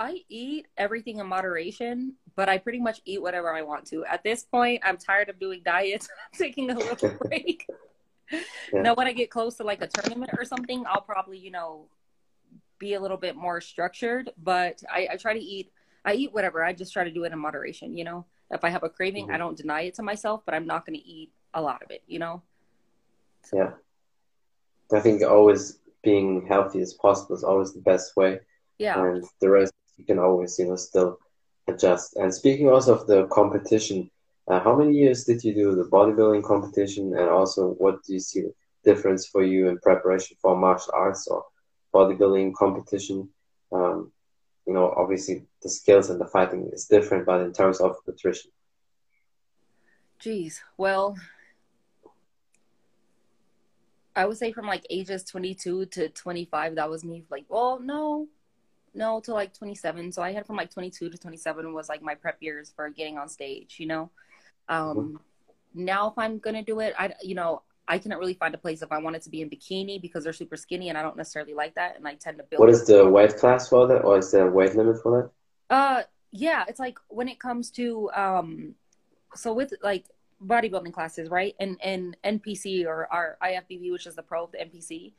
[0.02, 4.04] I eat everything in moderation, but I pretty much eat whatever I want to.
[4.04, 6.08] At this point, I'm tired of doing diets.
[6.32, 7.64] I'm taking a little break.
[8.72, 8.82] Yeah.
[8.82, 11.86] Now, when I get close to like a tournament or something, I'll probably, you know,
[12.80, 14.30] be a little bit more structured.
[14.42, 15.70] But I, I try to eat,
[16.04, 16.64] I eat whatever.
[16.64, 18.26] I just try to do it in moderation, you know?
[18.50, 19.34] If I have a craving, Mhm.
[19.34, 21.92] I don't deny it to myself, but I'm not going to eat a lot of
[21.92, 22.42] it, you know?
[23.44, 23.72] So, Yeah.
[24.92, 28.40] I think always being healthy as possible is always the best way,
[28.78, 29.00] yeah.
[29.00, 31.18] and the rest you can always, you know, still
[31.68, 32.16] adjust.
[32.16, 34.11] And speaking also of the competition,
[34.48, 38.20] uh, how many years did you do the bodybuilding competition, and also what do you
[38.20, 38.52] see the
[38.85, 41.44] difference for you in preparation for martial arts or
[41.94, 43.28] bodybuilding competition?
[43.70, 44.12] Um,
[44.66, 48.50] you know, obviously the skills and the fighting is different, but in terms of nutrition,
[50.22, 50.62] Geez.
[50.76, 51.16] Well,
[54.14, 57.24] I would say from like ages 22 to 25, that was me.
[57.28, 58.28] Like, well, no,
[58.94, 60.12] no, to like 27.
[60.12, 63.18] So I had from like 22 to 27 was like my prep years for getting
[63.18, 64.11] on stage, you know?
[64.68, 65.20] Um,
[65.74, 68.59] now if I'm going to do it, I, you know, I cannot really find a
[68.59, 71.16] place if I wanted to be in bikini because they're super skinny and I don't
[71.16, 71.96] necessarily like that.
[71.96, 72.61] And I tend to build.
[72.61, 75.31] what is the weight class for that, or is there a weight limit for
[75.68, 75.74] that?
[75.74, 78.74] Uh, yeah, it's like when it comes to um,
[79.35, 80.07] so with like
[80.44, 81.55] bodybuilding classes, right?
[81.59, 85.12] And and NPC or our IFBB, which is the pro of the NPC.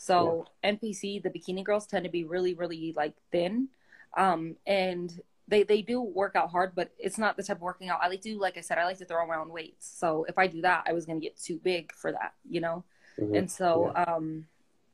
[0.00, 3.68] So NPC, the bikini girls tend to be really, really like thin,
[4.16, 7.90] um, and they they do work out hard, but it's not the type of working
[7.90, 8.30] out I like to.
[8.32, 8.40] do.
[8.40, 9.86] Like I said, I like to throw around weights.
[9.86, 12.82] So if I do that, I was gonna get too big for that, you know.
[13.18, 13.36] Mhm.
[13.36, 14.46] And so um,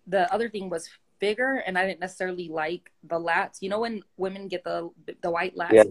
[0.08, 0.88] the other thing was
[1.20, 3.62] bigger, and I didn't necessarily like the lats.
[3.62, 4.90] You know when women get the
[5.22, 5.84] the white lats, Yeah.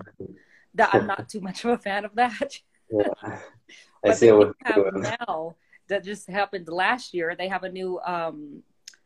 [0.74, 2.60] that I'm not too much of a fan of that.
[2.92, 3.40] Yeah.
[4.04, 5.02] I see what doing.
[5.02, 5.56] now
[5.88, 7.34] that just happened last year.
[7.34, 8.62] They have a new um,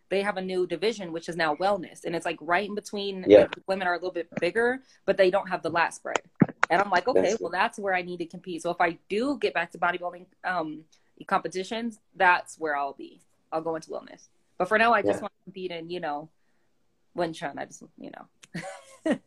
[0.09, 3.25] they have a new division which is now wellness, and it's like right in between.
[3.27, 3.39] Yeah.
[3.39, 6.21] like, women are a little bit bigger, but they don't have the lat spread.
[6.69, 8.61] And I'm like, okay, That's well, that's where I need to compete.
[8.61, 10.83] So if I do get back to bodybuilding um,
[11.27, 13.21] competitions, that's where I'll be.
[13.51, 14.27] I'll go into wellness.
[14.57, 16.29] But for now, I just want to compete in, you know,
[17.15, 17.57] Wing Chun.
[17.57, 18.63] I just, you know.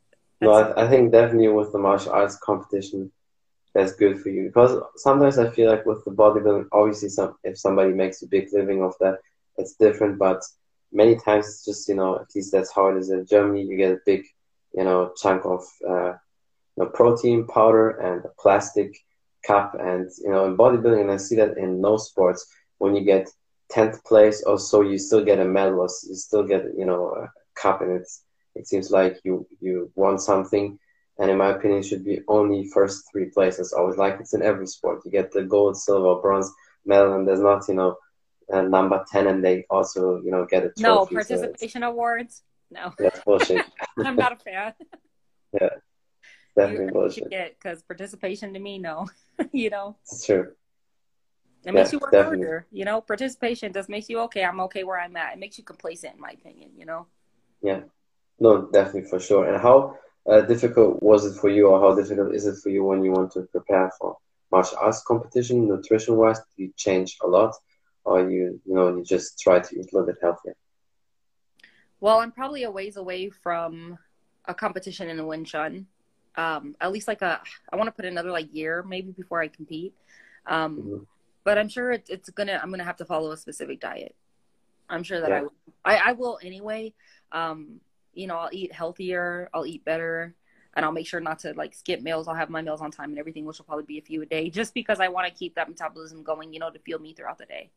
[0.43, 3.13] No, I, I think definitely with the martial arts competition,
[3.75, 7.57] that's good for you because sometimes I feel like with the bodybuilding, obviously, some if
[7.57, 9.21] somebody makes a big living of that,
[9.57, 10.19] it's different.
[10.19, 10.43] But
[10.93, 13.63] many times it's just you know at least that's how it is in Germany.
[13.65, 14.23] You get a big
[14.75, 16.13] you know chunk of uh,
[16.77, 18.97] you know, protein powder and a plastic
[19.47, 22.47] cup, and you know in bodybuilding, and I see that in no sports
[22.79, 23.29] when you get
[23.71, 27.09] tenth place or so, you still get a medal, or you still get you know
[27.09, 28.23] a cup, and it's
[28.55, 30.79] it seems like you you won something.
[31.19, 33.73] And in my opinion it should be only first three places.
[33.73, 35.01] Always like it's in every sport.
[35.05, 36.51] You get the gold silver bronze
[36.85, 37.97] medal and there's not you know
[38.53, 42.43] uh, number 10 and they also you know get a trophy No so participation awards.
[42.71, 43.67] No, that's bullshit
[44.05, 44.75] I'm not a fan.
[45.61, 45.69] Yeah.
[46.57, 49.07] Definitely you bullshit because participation to me, no.
[49.53, 50.53] you know, it's true
[51.65, 52.39] it makes you work definitely.
[52.39, 52.67] harder.
[52.73, 54.45] You know, participation just makes you okay.
[54.45, 55.35] I'm okay where I'm at.
[55.35, 56.71] It makes you complacent, in my opinion.
[56.77, 57.07] You know.
[57.61, 57.83] Yeah,
[58.43, 59.97] no definitely for sure and how
[60.31, 63.13] uh, difficult was it for you or how difficult is it for you when you
[63.13, 64.17] want to prepare for
[64.51, 67.55] martial arts competition nutrition wise do you change a lot
[68.05, 70.57] or you you know you just try to eat a little bit healthier
[72.01, 73.97] Well, I'm probably a ways away from
[74.47, 75.87] a competition in the Wing Chun.
[76.35, 77.41] Um, at least like a,
[77.73, 79.95] I want to put another like year maybe before I compete.
[80.47, 81.07] Um, Mhm.
[81.45, 84.17] but I'm sure it, it's gonna, I'm gonna have to follow a specific diet.
[84.89, 85.43] I'm sure that I Yeah.
[85.43, 85.53] will.
[85.85, 86.93] I, I will anyway.
[87.31, 87.81] Um,
[88.15, 90.35] you know, I'll eat healthier, I'll eat better,
[90.75, 92.27] and I'll make sure not to like skip meals.
[92.29, 94.27] I'll have my meals on time and everything, which will probably be a few a
[94.27, 96.53] day, just because I want to keep that metabolism going.
[96.53, 97.71] You know, to fuel me throughout the day.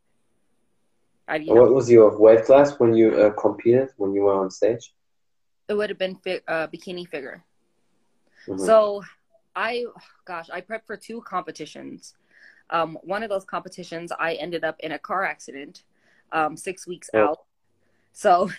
[1.27, 4.33] I, you know, what was your weight class when you uh, competed when you were
[4.33, 4.93] on stage
[5.67, 7.43] it would have been fi- uh, bikini figure.
[8.47, 8.59] Mhm.
[8.65, 9.03] So
[9.55, 9.85] I,
[10.25, 12.13] gosh, I prepped for two competitions.
[12.69, 15.83] Um, one of those competitions, I ended up in a car accident
[16.31, 17.19] um, six weeks Oh.
[17.19, 17.39] out.
[18.13, 18.51] So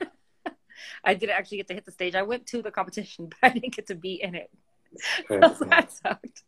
[1.04, 2.14] I didn't actually get to hit the stage.
[2.14, 4.50] I went to the competition, but I didn't get to be in it.
[5.28, 6.42] So that sucked.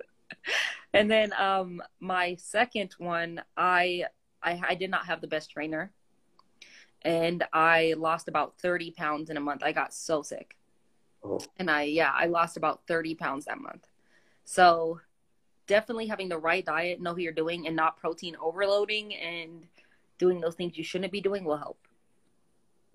[0.95, 4.05] And then um, my second one, I,
[4.49, 5.93] I I did not have the best trainer,
[7.03, 9.63] and I lost about thirty pounds in a month.
[9.63, 10.57] I got so sick
[11.23, 13.87] Oh, and I yeah, I lost about 30 pounds that month.
[14.45, 15.01] So
[15.67, 19.65] definitely having the right diet, know who you're doing and not protein overloading and
[20.19, 21.79] doing those things you shouldn't be doing will help.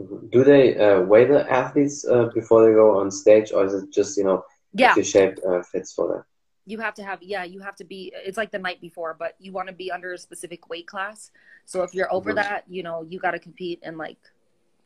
[0.02, 0.30] mhm.
[0.32, 3.92] Do they uh, weigh the athletes uh, before they go on stage, or is it
[3.92, 6.24] just you know Yeah, if your shape uh, fits for them?
[6.66, 9.36] You have to have yeah, you have to be it's like the night before, but
[9.40, 11.32] you want to be under a specific weight class.
[11.66, 14.18] So if you're over that, you know, you got to compete in like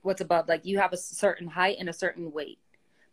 [0.01, 2.59] what's above like you have a certain height and a certain weight.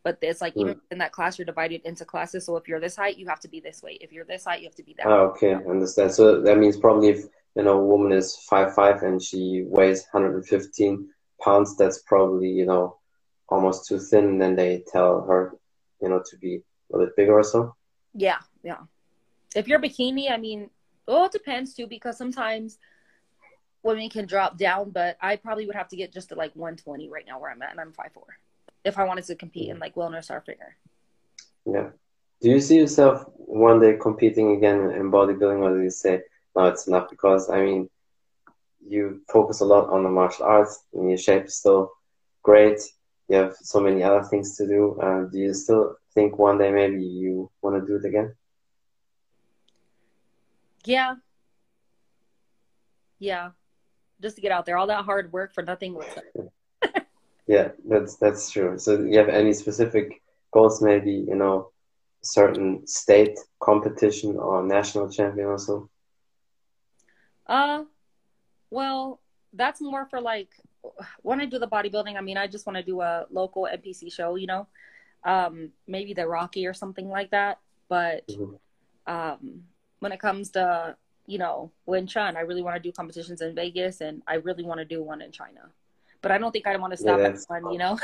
[0.03, 2.45] But it's like even in that class you're divided into classes.
[2.45, 3.99] So if you're this height, you have to be this weight.
[4.03, 5.07] If you're this height, you have to be that.
[5.07, 5.31] Ah, weight.
[5.31, 6.13] okay, understand.
[6.13, 7.25] So that means probably if
[7.57, 11.09] you know a woman is five five and she weighs 115
[11.43, 12.99] pounds, that's probably you know
[13.49, 14.25] almost too thin.
[14.25, 15.57] And then they tell her
[16.01, 17.75] you know to be a little bit bigger or so.
[18.13, 18.79] Yeah, yeah.
[19.55, 20.71] If you're bikini, I mean,
[21.07, 22.79] well, it depends too because sometimes
[23.83, 27.09] women can drop down, but I probably would have to get just to like 120
[27.09, 28.23] right now where I'm at, and I'm 5'4.
[28.85, 30.77] If I wanted to compete in like wellness or figure.
[31.67, 31.91] Yeah.
[32.41, 36.23] Do you see yourself one day competing again in bodybuilding, or do you say
[36.57, 37.09] no, it's enough?
[37.11, 37.89] Because I mean,
[38.87, 41.93] you focus a lot on the martial arts, and your shape is still
[42.43, 42.81] great.
[43.29, 44.99] You have so many other things to do.
[45.01, 48.35] Uh, do you still think one day maybe you want to do it again?
[50.85, 51.15] Yeah.
[53.19, 53.51] Yeah.
[54.21, 55.97] Just to get out there, all that hard work for nothing.
[57.47, 58.79] Yeah, that's that's true.
[58.79, 60.81] So, you have any specific goals?
[60.81, 61.73] Maybe you know,
[62.23, 65.91] certain state competition or national champion or so.
[67.47, 67.85] Uh,
[68.71, 69.21] well,
[69.53, 70.49] that's more for like
[71.21, 72.17] when I do the bodybuilding.
[72.17, 74.67] I mean, I just want to do a local NPC show, you know,
[75.25, 77.59] um, maybe the Rocky or something like that.
[77.91, 78.59] But Mhm.
[79.07, 79.65] um,
[80.05, 83.55] when it comes to you know Wing Chun, I really want to do competitions in
[83.55, 85.63] Vegas, and I really want to do one in China.
[86.21, 87.99] But I don't think I want to stop Yeah, at one, you know.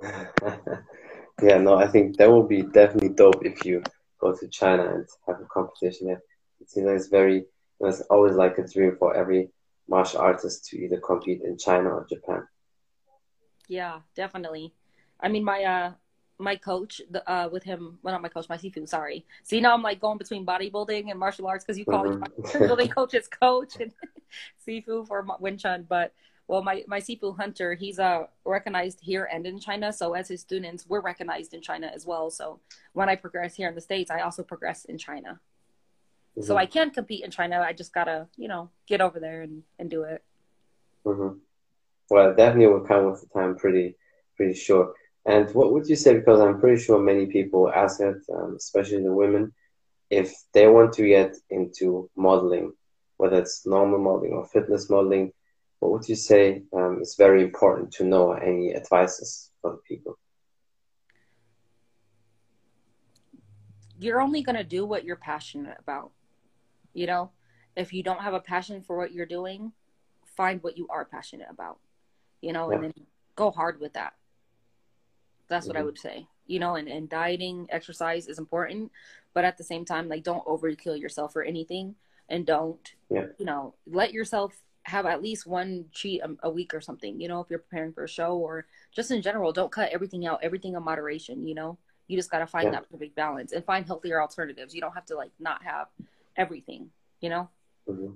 [1.42, 3.82] yeah, no, I think that would be definitely dope if you
[4.20, 6.22] go to China and have a competition there.
[6.60, 7.44] It seems like it's very,
[7.80, 9.50] it's always like a dream for every
[9.88, 12.46] martial artist to either compete in China or Japan.
[13.68, 14.74] Yeah, definitely.
[15.20, 15.92] I mean, my uh,
[16.40, 18.88] my coach, the, uh, with him, well, not my coach, my Sifu.
[18.88, 19.24] Sorry.
[19.42, 22.28] See, now I'm like going between bodybuilding and martial arts because you call me Mhm.
[22.42, 23.92] bodybuilding coach's coach and
[24.66, 25.86] Sifu for Wing Chun.
[25.88, 26.12] But
[26.48, 29.92] Well, my my Sifu Hunter, he's uh recognized here and in China.
[29.92, 32.28] So as his students, we're recognized in China as well.
[32.30, 32.58] So
[32.92, 35.38] when I progress here in the states, I also progress in China.
[36.36, 36.42] Mm-hmm.
[36.46, 37.60] So I can compete in China.
[37.60, 40.24] I just gotta, you know, get over there and, and do it.
[41.04, 41.38] Mm-hmm.
[42.10, 43.94] Well, definitely will come with the time, pretty
[44.36, 44.94] pretty sure.
[45.26, 46.14] And what would you say?
[46.14, 49.52] Because I'm pretty sure many people ask it, um, especially the women,
[50.08, 52.72] if they want to get into modeling,
[53.18, 55.32] whether it's normal modeling or fitness modeling,
[55.78, 58.32] what would you say um, is very important to know?
[58.32, 60.18] Any advices for the people?
[63.98, 66.12] You're only gonna do what you're passionate about.
[66.94, 67.30] You know,
[67.76, 69.72] if you don't have a passion for what you're doing,
[70.24, 71.78] find what you are passionate about.
[72.40, 72.76] You know, Yeah.
[72.76, 72.94] and then
[73.36, 74.14] go hard with that.
[75.50, 75.86] That's what I Mhm.
[75.86, 76.28] would say.
[76.46, 78.92] You know, and, and dieting, exercise is important,
[79.34, 81.96] but at the same time, like don't overkill yourself for anything
[82.30, 83.26] and don't, Yeah.
[83.38, 87.28] you know, let yourself have at least one cheat a, a week or something, you
[87.28, 90.40] know, if you're preparing for a show or just in general, don't cut everything out,
[90.42, 91.78] everything in moderation, you know?
[92.08, 92.72] You just got to find Yeah.
[92.72, 94.74] that perfect balance and find healthier alternatives.
[94.74, 95.88] You don't have to like not have
[96.36, 97.48] everything, you know?
[97.86, 98.14] hmm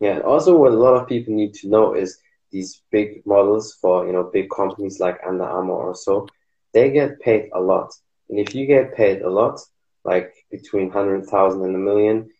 [0.00, 2.18] Yeah, and also what a lot of people need to know is
[2.50, 6.26] these big models for you know big companies like Under Armour or so,
[6.72, 7.92] they get paid a lot.
[8.28, 9.60] And if you get paid a lot,
[10.04, 12.30] like between hundred thousand and a million,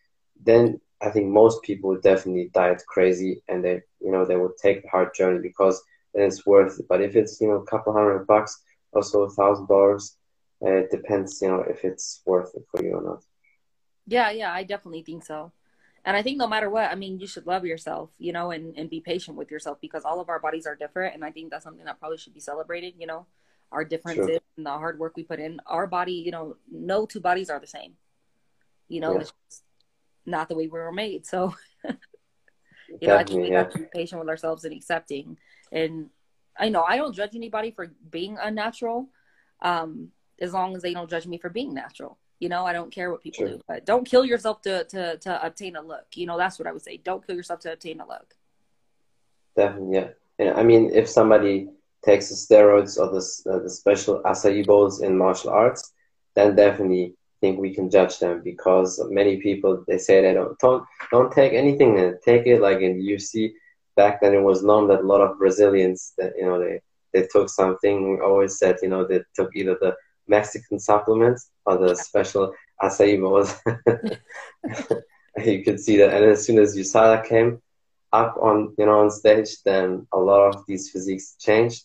[0.44, 4.56] then I think most people would definitely diet crazy and they you know they would
[4.62, 5.82] take the hard journey because
[6.14, 6.86] then it's worth it.
[6.88, 8.60] But if it's you know a couple hundred bucks
[8.92, 10.16] or so, a thousand dollars,
[10.62, 13.22] uh, it depends you know if it's worth it for you or not.
[14.06, 15.52] Yeah, yeah, I definitely think so.
[16.04, 18.74] And I think no matter what, I mean, you should love yourself, you know, and,
[18.78, 21.14] and be patient with yourself because all of our bodies are different.
[21.14, 23.26] And I think that's something that probably should be celebrated, you know,
[23.72, 24.38] our differences Sure.
[24.56, 25.60] and the hard work we put in.
[25.66, 27.96] Our body, you know, no two bodies are the same.
[28.88, 29.20] You know, Yeah.
[29.20, 29.64] it's just
[30.26, 31.26] not the way we were made.
[31.26, 31.54] So,
[31.84, 33.58] you know, I think Definitely, we yeah.
[33.58, 35.36] have to be patient with ourselves and accepting.
[35.70, 36.10] And
[36.58, 39.08] I know I don't judge anybody for being unnatural,
[39.62, 42.18] um, as long as they don't judge me for being natural.
[42.40, 43.48] You know, I don't care what people Sure.
[43.56, 46.06] do, but don't kill yourself to, to to obtain a look.
[46.14, 46.96] You know, that's what I would say.
[46.96, 48.34] Don't kill yourself to obtain a look.
[49.56, 50.08] Definitely, yeah.
[50.38, 51.68] And I mean, if somebody
[52.04, 55.92] takes the steroids or the uh, the special acai bowls in martial arts,
[56.34, 60.84] then definitely think we can judge them because many people they say they don't don't
[61.10, 63.52] don't take anything and take it like in UFC.
[63.96, 66.80] Back then, it was known that a lot of Brazilians that you know they
[67.12, 68.12] they took something.
[68.12, 73.20] We always said you know they took either the Mexican supplements or the special acai
[73.20, 73.54] bowls.
[75.44, 77.60] you could see that, and as soon as USADA came
[78.12, 81.84] up on you know on stage, then a lot of these physiques changed,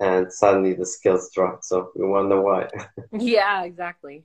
[0.00, 1.64] and suddenly the skills dropped.
[1.64, 2.68] So we wonder why.
[3.12, 4.24] Yeah, exactly,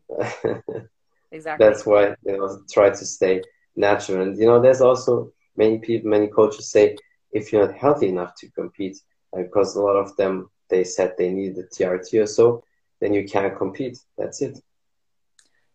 [1.31, 1.65] exactly.
[1.65, 3.41] That's why you know try to stay
[3.75, 4.21] natural.
[4.21, 6.97] And you know, there's also many people, many coaches say
[7.31, 8.97] if you're not healthy enough to compete,
[9.33, 12.63] uh, because a lot of them they said they need the TRT or so,
[12.99, 13.97] then you can't compete.
[14.17, 14.59] That's it.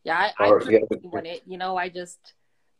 [0.05, 0.87] Yeah, I, I Or you
[1.25, 1.43] it.
[1.47, 2.19] You know, I just,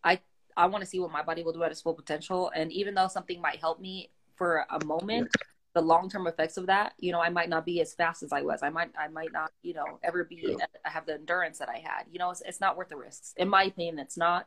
[0.03, 0.21] I,
[0.57, 2.51] I want to see what my body will do at its full potential.
[2.55, 5.31] And even though something might help me for a moment,
[5.75, 8.33] the long term effects of that, you know, I might not be as fast as
[8.33, 8.63] I was.
[8.63, 10.59] I might, I might not, you know, ever be True.
[10.85, 12.05] have the endurance that I had.
[12.11, 13.35] You know, it's, it's not worth the risks.
[13.37, 14.47] In my opinion, it's not.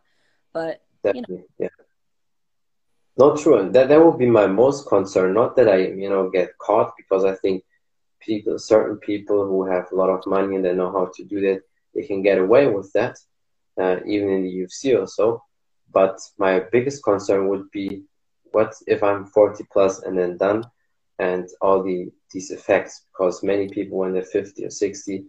[0.54, 1.67] But Definitely, yeah.
[3.17, 5.34] Not true, and that that would be my most concern.
[5.34, 7.63] Not that I, you know, get caught because I think
[8.20, 11.41] people, certain people who have a lot of money and they know how to do
[11.41, 11.62] that,
[11.96, 13.17] they can get away with that,
[13.82, 15.43] uh, even in the UFC or so.
[15.91, 18.04] But my biggest concern would be,
[18.52, 20.63] what if I'm 40 plus and then done,
[21.19, 23.06] and all the these effects?
[23.12, 25.26] Because many people when they're 50 or 60,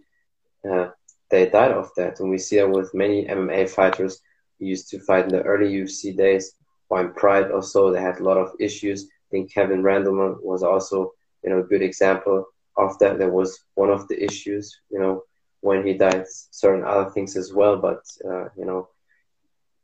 [0.69, 0.89] uh,
[1.29, 4.21] they died of that, and we see that with many MMA fighters
[4.57, 6.55] who used to fight in the early UFC days
[6.89, 9.05] or in Pride also, they had a lot of issues.
[9.05, 12.45] I think Kevin Randleman was also, you know, a good example
[12.77, 13.19] of that.
[13.19, 15.23] That was one of the issues, you know,
[15.61, 17.77] when he died, certain other things as well.
[17.77, 18.89] But, uh, you know,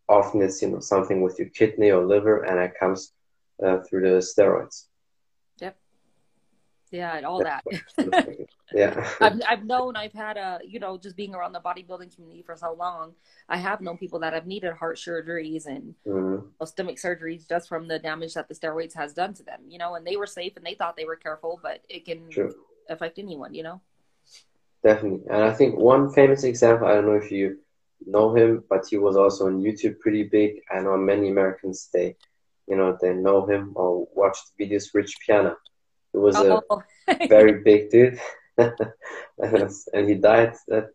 [0.07, 3.13] often it's, you know, something with your kidney or liver and it comes
[3.65, 4.85] uh, through the steroids.
[5.59, 5.77] Yep.
[6.91, 7.63] Yeah, and all that.
[8.73, 9.09] yeah.
[9.21, 12.55] I've, I've known I've had a you know just being around the bodybuilding community for
[12.55, 13.13] so long
[13.47, 16.43] i have known people that have needed heart surgeries and Mhm.
[16.65, 19.95] stomach surgeries just from the damage that the steroids has done to them you know
[19.95, 22.53] and they were safe and they thought they were careful but it can True.
[22.89, 23.81] affect anyone you know
[24.83, 25.21] Definitely.
[25.31, 27.57] And I think one famous example, I don't know if you
[28.05, 30.61] know him, but he was also on YouTube pretty big.
[30.71, 32.15] I know many Americans, they,
[32.67, 34.93] you know, they know him or watch the videos.
[34.93, 35.55] Rich Piana.
[36.11, 36.83] He was a oh,
[37.27, 38.19] very big dude.
[38.57, 40.89] and he died that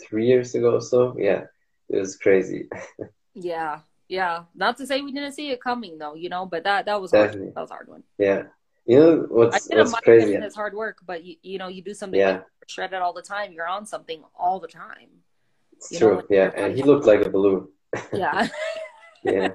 [0.00, 1.16] three years ago or so.
[1.18, 1.44] Yeah,
[1.88, 2.68] it was crazy.
[3.34, 6.84] yeah yeah not to say we didn't see it coming though you know but that
[6.84, 8.42] that was hard that was a hard one Yeah.
[8.84, 10.34] You know I what's did what's crazy?
[10.34, 12.30] It's hard work, but you, you know, you do something Yeah.
[12.32, 13.52] like shredded all the time.
[13.52, 15.22] You're on something all the time.
[15.90, 16.16] Know, true.
[16.16, 17.68] like Yeah, and he looked like a balloon.
[18.12, 18.48] Yeah.
[19.24, 19.50] Yeah.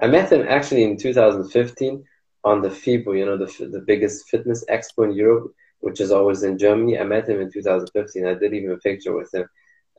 [0.00, 2.02] I met him actually in 2015
[2.44, 6.42] on the FIBO, you know, the the biggest fitness expo in Europe, which is always
[6.42, 6.98] in Germany.
[6.98, 8.26] I met him in 2015.
[8.26, 9.46] I did even a picture with him.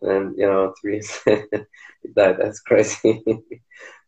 [0.02, 2.38] And then, you know, three years he died.
[2.40, 3.24] That's crazy.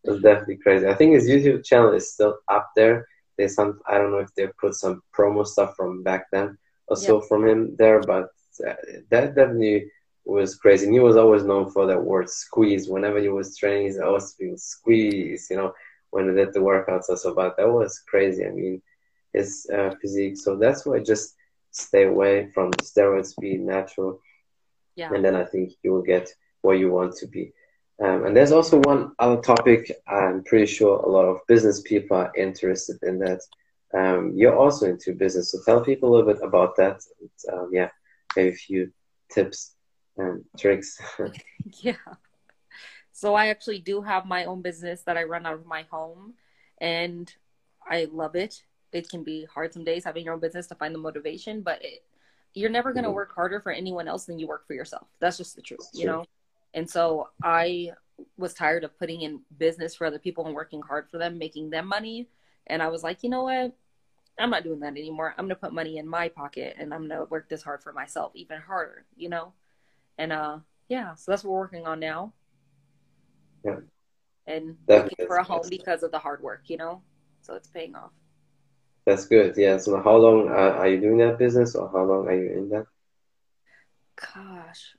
[0.03, 0.88] That's definitely crazy.
[0.88, 3.05] I think his YouTube channel is still up there.
[3.38, 6.57] They some I don't know if they put some promo stuff from back then
[6.88, 8.30] or so from him there, but
[8.68, 8.74] uh,
[9.12, 9.91] that definitely
[10.30, 10.86] was crazy.
[10.86, 12.89] And he was always known for that word squeeze.
[12.89, 15.73] Whenever he was training, he's always being squeeze, you know,
[16.11, 17.34] when he did the workouts or so.
[17.34, 18.45] But that was crazy.
[18.45, 18.82] I mean,
[19.34, 20.38] his uh, physique.
[20.38, 21.36] So that's why just
[21.71, 24.19] stay away from steroids, be natural,
[24.95, 25.13] Yeah.
[25.13, 26.30] and then I think you will get
[26.61, 27.53] where you want to be.
[28.01, 32.17] Um, and there's also one other topic I'm pretty sure a lot of business people
[32.17, 33.41] are interested in that.
[33.93, 37.01] Um, you're also into business, so tell people a little bit about that.
[37.19, 37.89] And, um, yeah,
[38.36, 38.91] maybe a few
[39.32, 39.75] tips
[40.20, 40.99] and tricks.
[41.82, 41.95] Yeah.
[43.11, 46.36] So I actually do have my own business that I run out of my home
[46.80, 47.34] and
[47.89, 48.63] I love it.
[48.91, 51.84] It can be hard some days having your own business to find the motivation, but
[51.84, 52.03] it,
[52.53, 53.15] you're never going to Mhm.
[53.15, 55.07] work harder for anyone else than you work for yourself.
[55.20, 56.26] That's just the truth, you know?
[56.74, 57.91] And so I
[58.38, 61.70] was tired of putting in business for other people and working hard for them, making
[61.70, 62.30] them money.
[62.67, 63.76] And I was like, you know what?
[64.39, 65.34] I'm not doing that anymore.
[65.38, 67.84] I'm going to put money in my pocket and I'm going to work this hard
[67.84, 69.53] for myself, even harder, you know?
[70.20, 70.59] And uh,
[70.89, 72.34] yeah, so that's what we're working on now.
[73.63, 73.78] Yeah.
[74.45, 75.11] And Definitely.
[75.11, 77.01] looking for a home because of the hard work, you know?
[77.41, 78.11] So it's paying off.
[79.05, 79.55] That's good.
[79.55, 79.78] Yeah.
[79.78, 82.70] So how long uh, are you doing that business, or how long are you in
[82.70, 82.86] that?
[84.17, 84.95] Gosh.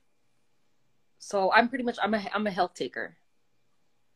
[1.19, 3.15] So I'm pretty much I'm a I'm a health taker.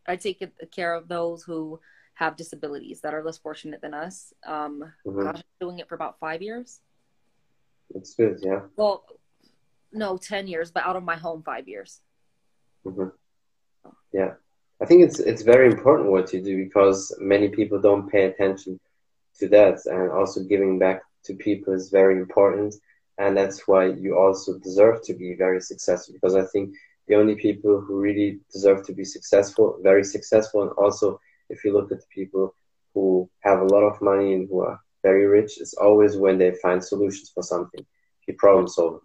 [0.07, 1.79] I take care of those who
[2.15, 4.33] have disabilities that are less fortunate than us.
[4.45, 5.23] Um, Mhm.
[5.23, 6.81] gosh, I'm doing it for about five years.
[7.93, 8.39] That's good.
[8.41, 8.63] Yeah.
[8.75, 9.05] Well,
[9.95, 12.01] no, ten years, but out of my home, five years.
[12.83, 13.09] hmm
[14.11, 14.33] Yeah,
[14.81, 18.79] I think it's it's very important what you do because many people don't pay attention
[19.39, 22.75] to that, and also giving back to people is very important,
[23.17, 26.13] and that's why you also deserve to be very successful.
[26.13, 26.75] Because I think
[27.07, 31.19] the only people who really deserve to be successful, very successful, and also
[31.49, 32.55] if you look at the people
[32.93, 36.51] who have a lot of money and who are very rich, it's always when they
[36.63, 37.85] find solutions for something,
[38.27, 39.01] you problem solve.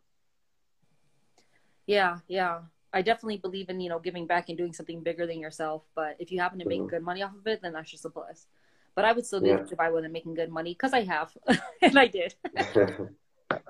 [1.91, 2.61] Yeah, yeah.
[2.93, 5.83] I definitely believe in, you know, giving back and doing something bigger than yourself.
[5.97, 6.91] But if you happen to make Mhm.
[6.91, 8.47] good money off of it, then that's just a plus.
[8.95, 9.57] But I would still do Yeah.
[9.57, 11.37] it if I wasn't making good money because I have,
[11.83, 12.35] and I did.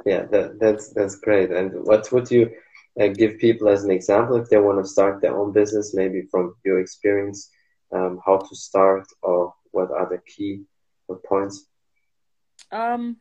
[0.04, 1.50] yeah, that, that's that's great.
[1.50, 2.50] And what would you
[3.00, 6.20] uh, give people as an example if they want to start their own business, maybe
[6.30, 7.48] from your experience,
[7.94, 10.64] um, how to start or what are the key
[11.26, 11.66] points?
[12.70, 13.16] Um,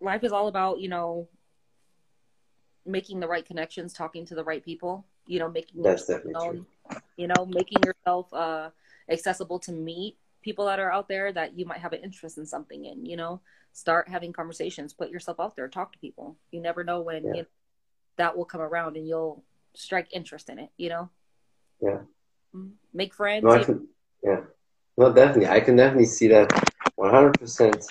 [0.00, 1.28] life is all about, you know,
[2.86, 6.32] making the right connections, talking to the right people, you know, making That's yourself definitely
[6.32, 6.66] known,
[7.16, 8.70] you know, making yourself uh,
[9.08, 12.44] accessible to meet people that are out there that you might have an interest in
[12.44, 13.40] something in, you know,
[13.72, 16.36] start having conversations, put yourself out there, talk to people.
[16.50, 17.34] You never know when Yeah.
[17.34, 17.48] you know,
[18.16, 19.42] that will come around and you'll
[19.74, 21.08] strike interest in it, you know?
[21.80, 22.00] Yeah.
[22.54, 22.72] Mm.
[22.92, 23.42] Make friends.
[23.42, 23.88] No, can,
[24.22, 24.40] yeah,
[24.96, 25.48] no, definitely.
[25.48, 26.50] I can definitely see that
[26.98, 27.86] 100%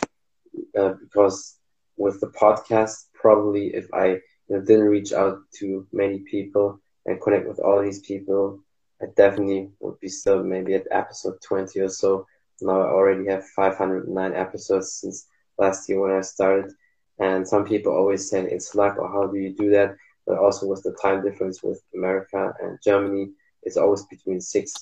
[0.77, 1.57] uh, because
[1.97, 7.21] with the podcast, probably if I you know, didn't reach out to many people and
[7.21, 8.59] connect with all these people,
[9.01, 12.25] I definitely would be still maybe at episode 20 or so.
[12.61, 15.27] Now I already have 509 episodes since
[15.57, 16.71] last year when I started.
[17.19, 19.95] And some people always say it's luck or how do you do that?
[20.25, 23.31] But also with the time difference with America and Germany,
[23.63, 24.73] it's always between six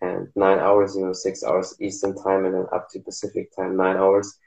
[0.00, 3.76] and nine hours, you know, six hours Eastern time and then up to Pacific time,
[3.76, 4.38] nine hours.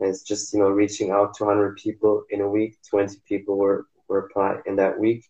[0.00, 3.56] And it's just, you know, reaching out to 100 people in a week, 20 people
[3.56, 5.22] were, reply in that week.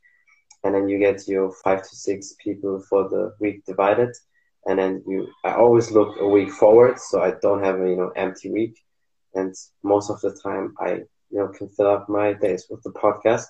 [0.63, 4.11] And then you get your five to six people for the week divided.
[4.67, 6.99] And then you, I always look a week forward.
[6.99, 8.77] So I don't have a, you know, empty week.
[9.35, 10.91] And most of the time I,
[11.31, 13.47] you know, can fill up my days with the podcast.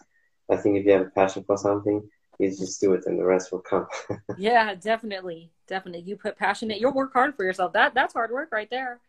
[0.50, 2.02] I think if you have a passion for something,
[2.38, 3.86] you just do it and the rest will come.
[4.36, 6.02] Yeah, definitely, definitely.
[6.02, 6.78] You put passion in.
[6.78, 7.72] You'll work hard for yourself.
[7.74, 9.00] That that's hard work right there.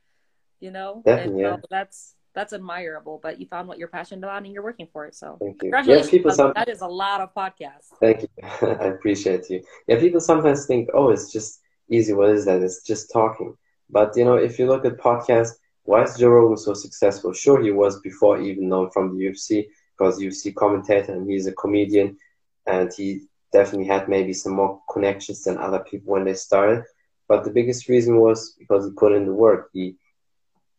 [0.60, 1.56] You know, Definitely, And yeah.
[1.62, 3.20] so that's that's admirable.
[3.24, 5.16] But you found what you're passionate about, and you're working for it.
[5.16, 5.60] So Thank you.
[5.72, 6.08] congratulations.
[6.08, 7.90] Yeah, people some, that is a lot of podcasts.
[8.00, 8.30] Thank you.
[8.62, 9.64] I appreciate you.
[9.88, 12.14] Yeah, people sometimes think, oh, it's just easy.
[12.14, 12.62] What is that?
[12.62, 13.56] It's just talking.
[13.90, 17.34] But, you know, if you look at podcasts, why is Joe Rogan so successful?
[17.34, 19.68] Sure, he was before even known from the UFC
[19.98, 22.18] because UFC commentator and he's a comedian
[22.66, 26.84] and he definitely had maybe some more connections than other people when they started.
[27.28, 29.70] But the biggest reason was because he put in the work.
[29.74, 29.96] He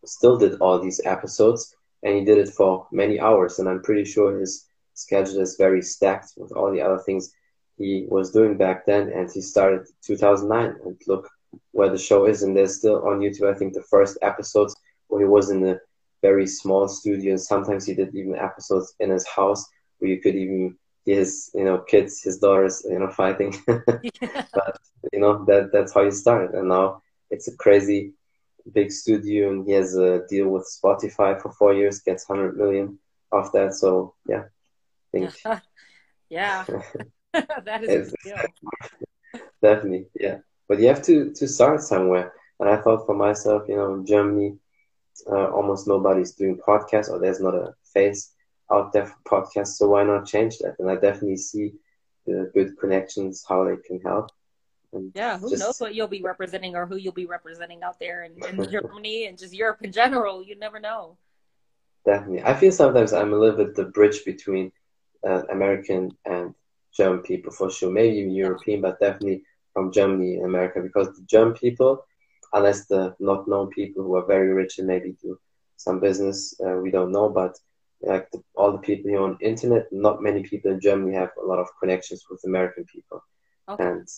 [0.09, 3.59] still did all these episodes, and he did it for many hours.
[3.59, 7.33] And I'm pretty sure his schedule is very stacked with all the other things
[7.77, 9.11] he was doing back then.
[9.11, 11.29] And he started 2009, and look
[11.73, 12.43] where the show is.
[12.43, 14.75] And there's still on YouTube, I think, the first episodes
[15.09, 15.79] where he was in a
[16.23, 17.33] very small studio.
[17.33, 19.65] And sometimes he did even episodes in his house
[19.99, 23.55] where you could even hear his, you know, kids, his daughters, you know, fighting.
[23.67, 24.79] but
[25.13, 28.13] you know that that's how he started, and now it's a crazy
[28.73, 32.99] big studio, and he has a deal with Spotify for four years, gets hundred million
[33.33, 33.75] off that.
[33.75, 35.35] So yeah, I think
[36.29, 36.65] yeah,
[37.33, 38.15] that is
[39.63, 40.39] definitely yeah.
[40.69, 44.07] But you have to to start somewhere, and I thought for myself, you know, in
[44.07, 44.59] Germany,
[45.31, 48.33] uh, almost nobody's doing podcasts, or there's not a face
[48.71, 49.77] out there for podcasts.
[49.77, 50.77] So why not change that?
[50.79, 51.75] And I definitely see
[52.27, 54.31] the good connections how they can help.
[54.97, 57.99] And yeah, who just, knows what you'll be representing or who you'll be representing out
[57.99, 60.43] there in, in Germany and just Europe in general.
[60.43, 61.17] You never know.
[62.05, 62.43] Definitely.
[62.45, 64.73] I feel sometimes I'm a little bit the bridge between
[65.27, 66.55] uh, American and
[66.97, 67.91] German people for sure.
[67.91, 69.43] Maybe even European, but definitely
[69.73, 72.05] from Germany and America because the German people,
[72.53, 75.39] unless the not known people who are very rich and maybe do
[75.77, 77.59] some business, uh, we don't know, but
[78.01, 81.47] like the, all the people here on internet, not many people in Germany have a
[81.47, 83.23] lot of connections with American people,
[83.69, 83.85] okay.
[83.85, 84.09] and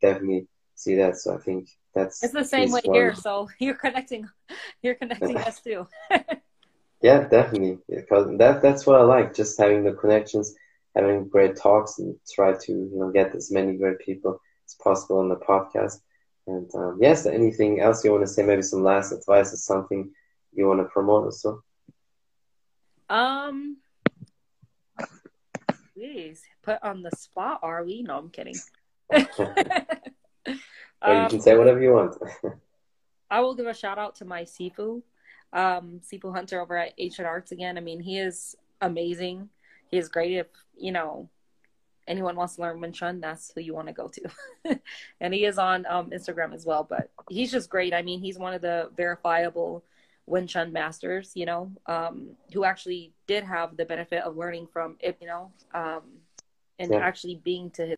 [0.00, 1.16] definitely see that.
[1.16, 3.14] So I think that's it's the same way here.
[3.14, 4.28] So you're connecting,
[4.82, 5.86] you're connecting us too.
[7.02, 7.78] yeah, definitely.
[7.88, 10.54] Because that that's what I like, just having the connections,
[10.94, 15.18] having great talks, and try to you know get as many great people as possible
[15.18, 16.00] on the podcast.
[16.46, 18.44] And um, yes, anything else you want to say?
[18.44, 20.12] Maybe some last advice or something
[20.52, 21.62] you want to promote also.
[23.08, 23.78] Um,
[25.94, 27.60] please put on the spot.
[27.62, 28.02] Are we?
[28.02, 28.54] No, I'm kidding.
[29.10, 32.16] well, you can say whatever you want.
[33.30, 35.02] I will give a shout out to my Sifu,
[35.52, 37.76] um, Sifu Hunter over at Ancient Arts again.
[37.76, 39.48] I mean, he is amazing.
[39.90, 40.32] He is great.
[40.32, 40.46] If
[40.76, 41.28] you know
[42.06, 44.78] anyone wants to learn Wing Chun, that's who you want to go to.
[45.20, 46.86] and he is on um, Instagram as well.
[46.88, 47.92] But he's just great.
[47.92, 49.84] I mean, he's one of the verifiable
[50.26, 54.96] Wing Chun masters, you know, um, who actually did have the benefit of learning from
[55.00, 56.02] it, you know, um,
[56.78, 56.98] and yeah.
[56.98, 57.96] actually being to his,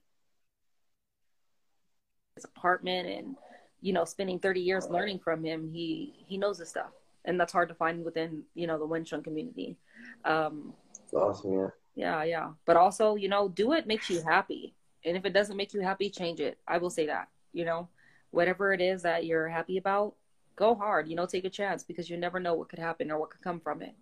[2.39, 3.37] his apartment and,
[3.81, 5.71] you know, spending 30 years learning from him.
[5.73, 6.93] He, he knows this stuff
[7.25, 9.77] and that's hard to find within, you know, the Wing Chun community.
[10.25, 10.73] Um,
[11.15, 11.53] awesome.
[11.53, 11.69] Yeah.
[11.95, 12.23] Yeah.
[12.25, 12.49] Yeah.
[12.65, 14.75] But also, you know, do it makes you happy.
[15.05, 16.59] And if it doesn't make you happy, change it.
[16.67, 17.89] I will say that, you know,
[18.31, 20.15] whatever it is that you're happy about,
[20.57, 23.19] go hard, you know, take a chance because you never know what could happen or
[23.19, 23.95] what could come from it.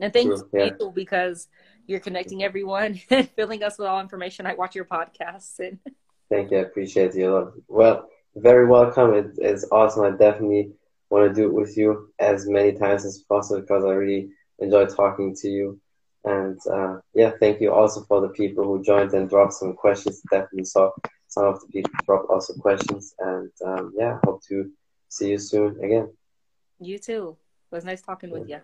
[0.00, 0.70] And thanks True, yeah.
[0.94, 1.48] because
[1.86, 4.46] you're connecting everyone and filling us with all information.
[4.46, 5.78] I watch your podcasts and
[6.34, 6.58] thank you.
[6.58, 7.62] I appreciate you.
[7.68, 9.14] Well, very welcome.
[9.14, 10.04] It, it's awesome.
[10.04, 10.72] I definitely
[11.10, 14.86] want to do it with you as many times as possible because I really enjoy
[14.86, 15.80] talking to you.
[16.24, 20.22] And uh, yeah, thank you also for the people who joined and dropped some questions.
[20.30, 20.90] Definitely saw
[21.28, 23.14] some of the people drop also questions.
[23.18, 24.70] And um, yeah, hope to
[25.08, 26.10] see you soon again.
[26.80, 27.36] You too.
[27.70, 28.60] It was nice talking with you.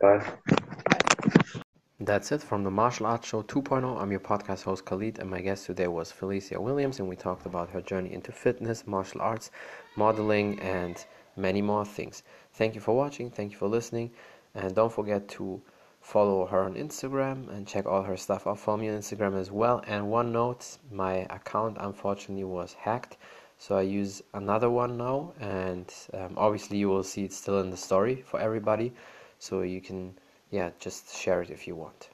[0.00, 1.61] Bye.
[2.04, 3.96] That's it from the Martial Arts Show 2.0.
[4.02, 7.46] I'm your podcast host Khalid, and my guest today was Phylicia Williams, and we talked
[7.46, 9.52] about her journey into fitness, martial arts,
[9.94, 12.24] modeling, and many more things.
[12.54, 14.10] Thank you for watching, thank you for listening,
[14.56, 15.62] and don't forget to
[16.00, 18.58] follow her on Instagram and check all her stuff out.
[18.58, 19.80] Follow me on Instagram as well.
[19.86, 23.16] And one note my account unfortunately was hacked.
[23.58, 27.70] So I use another one now, and um, obviously you will see it still in
[27.70, 28.92] the story for everybody.
[29.38, 30.14] So you can,
[30.52, 32.10] yeah, just share it if you want.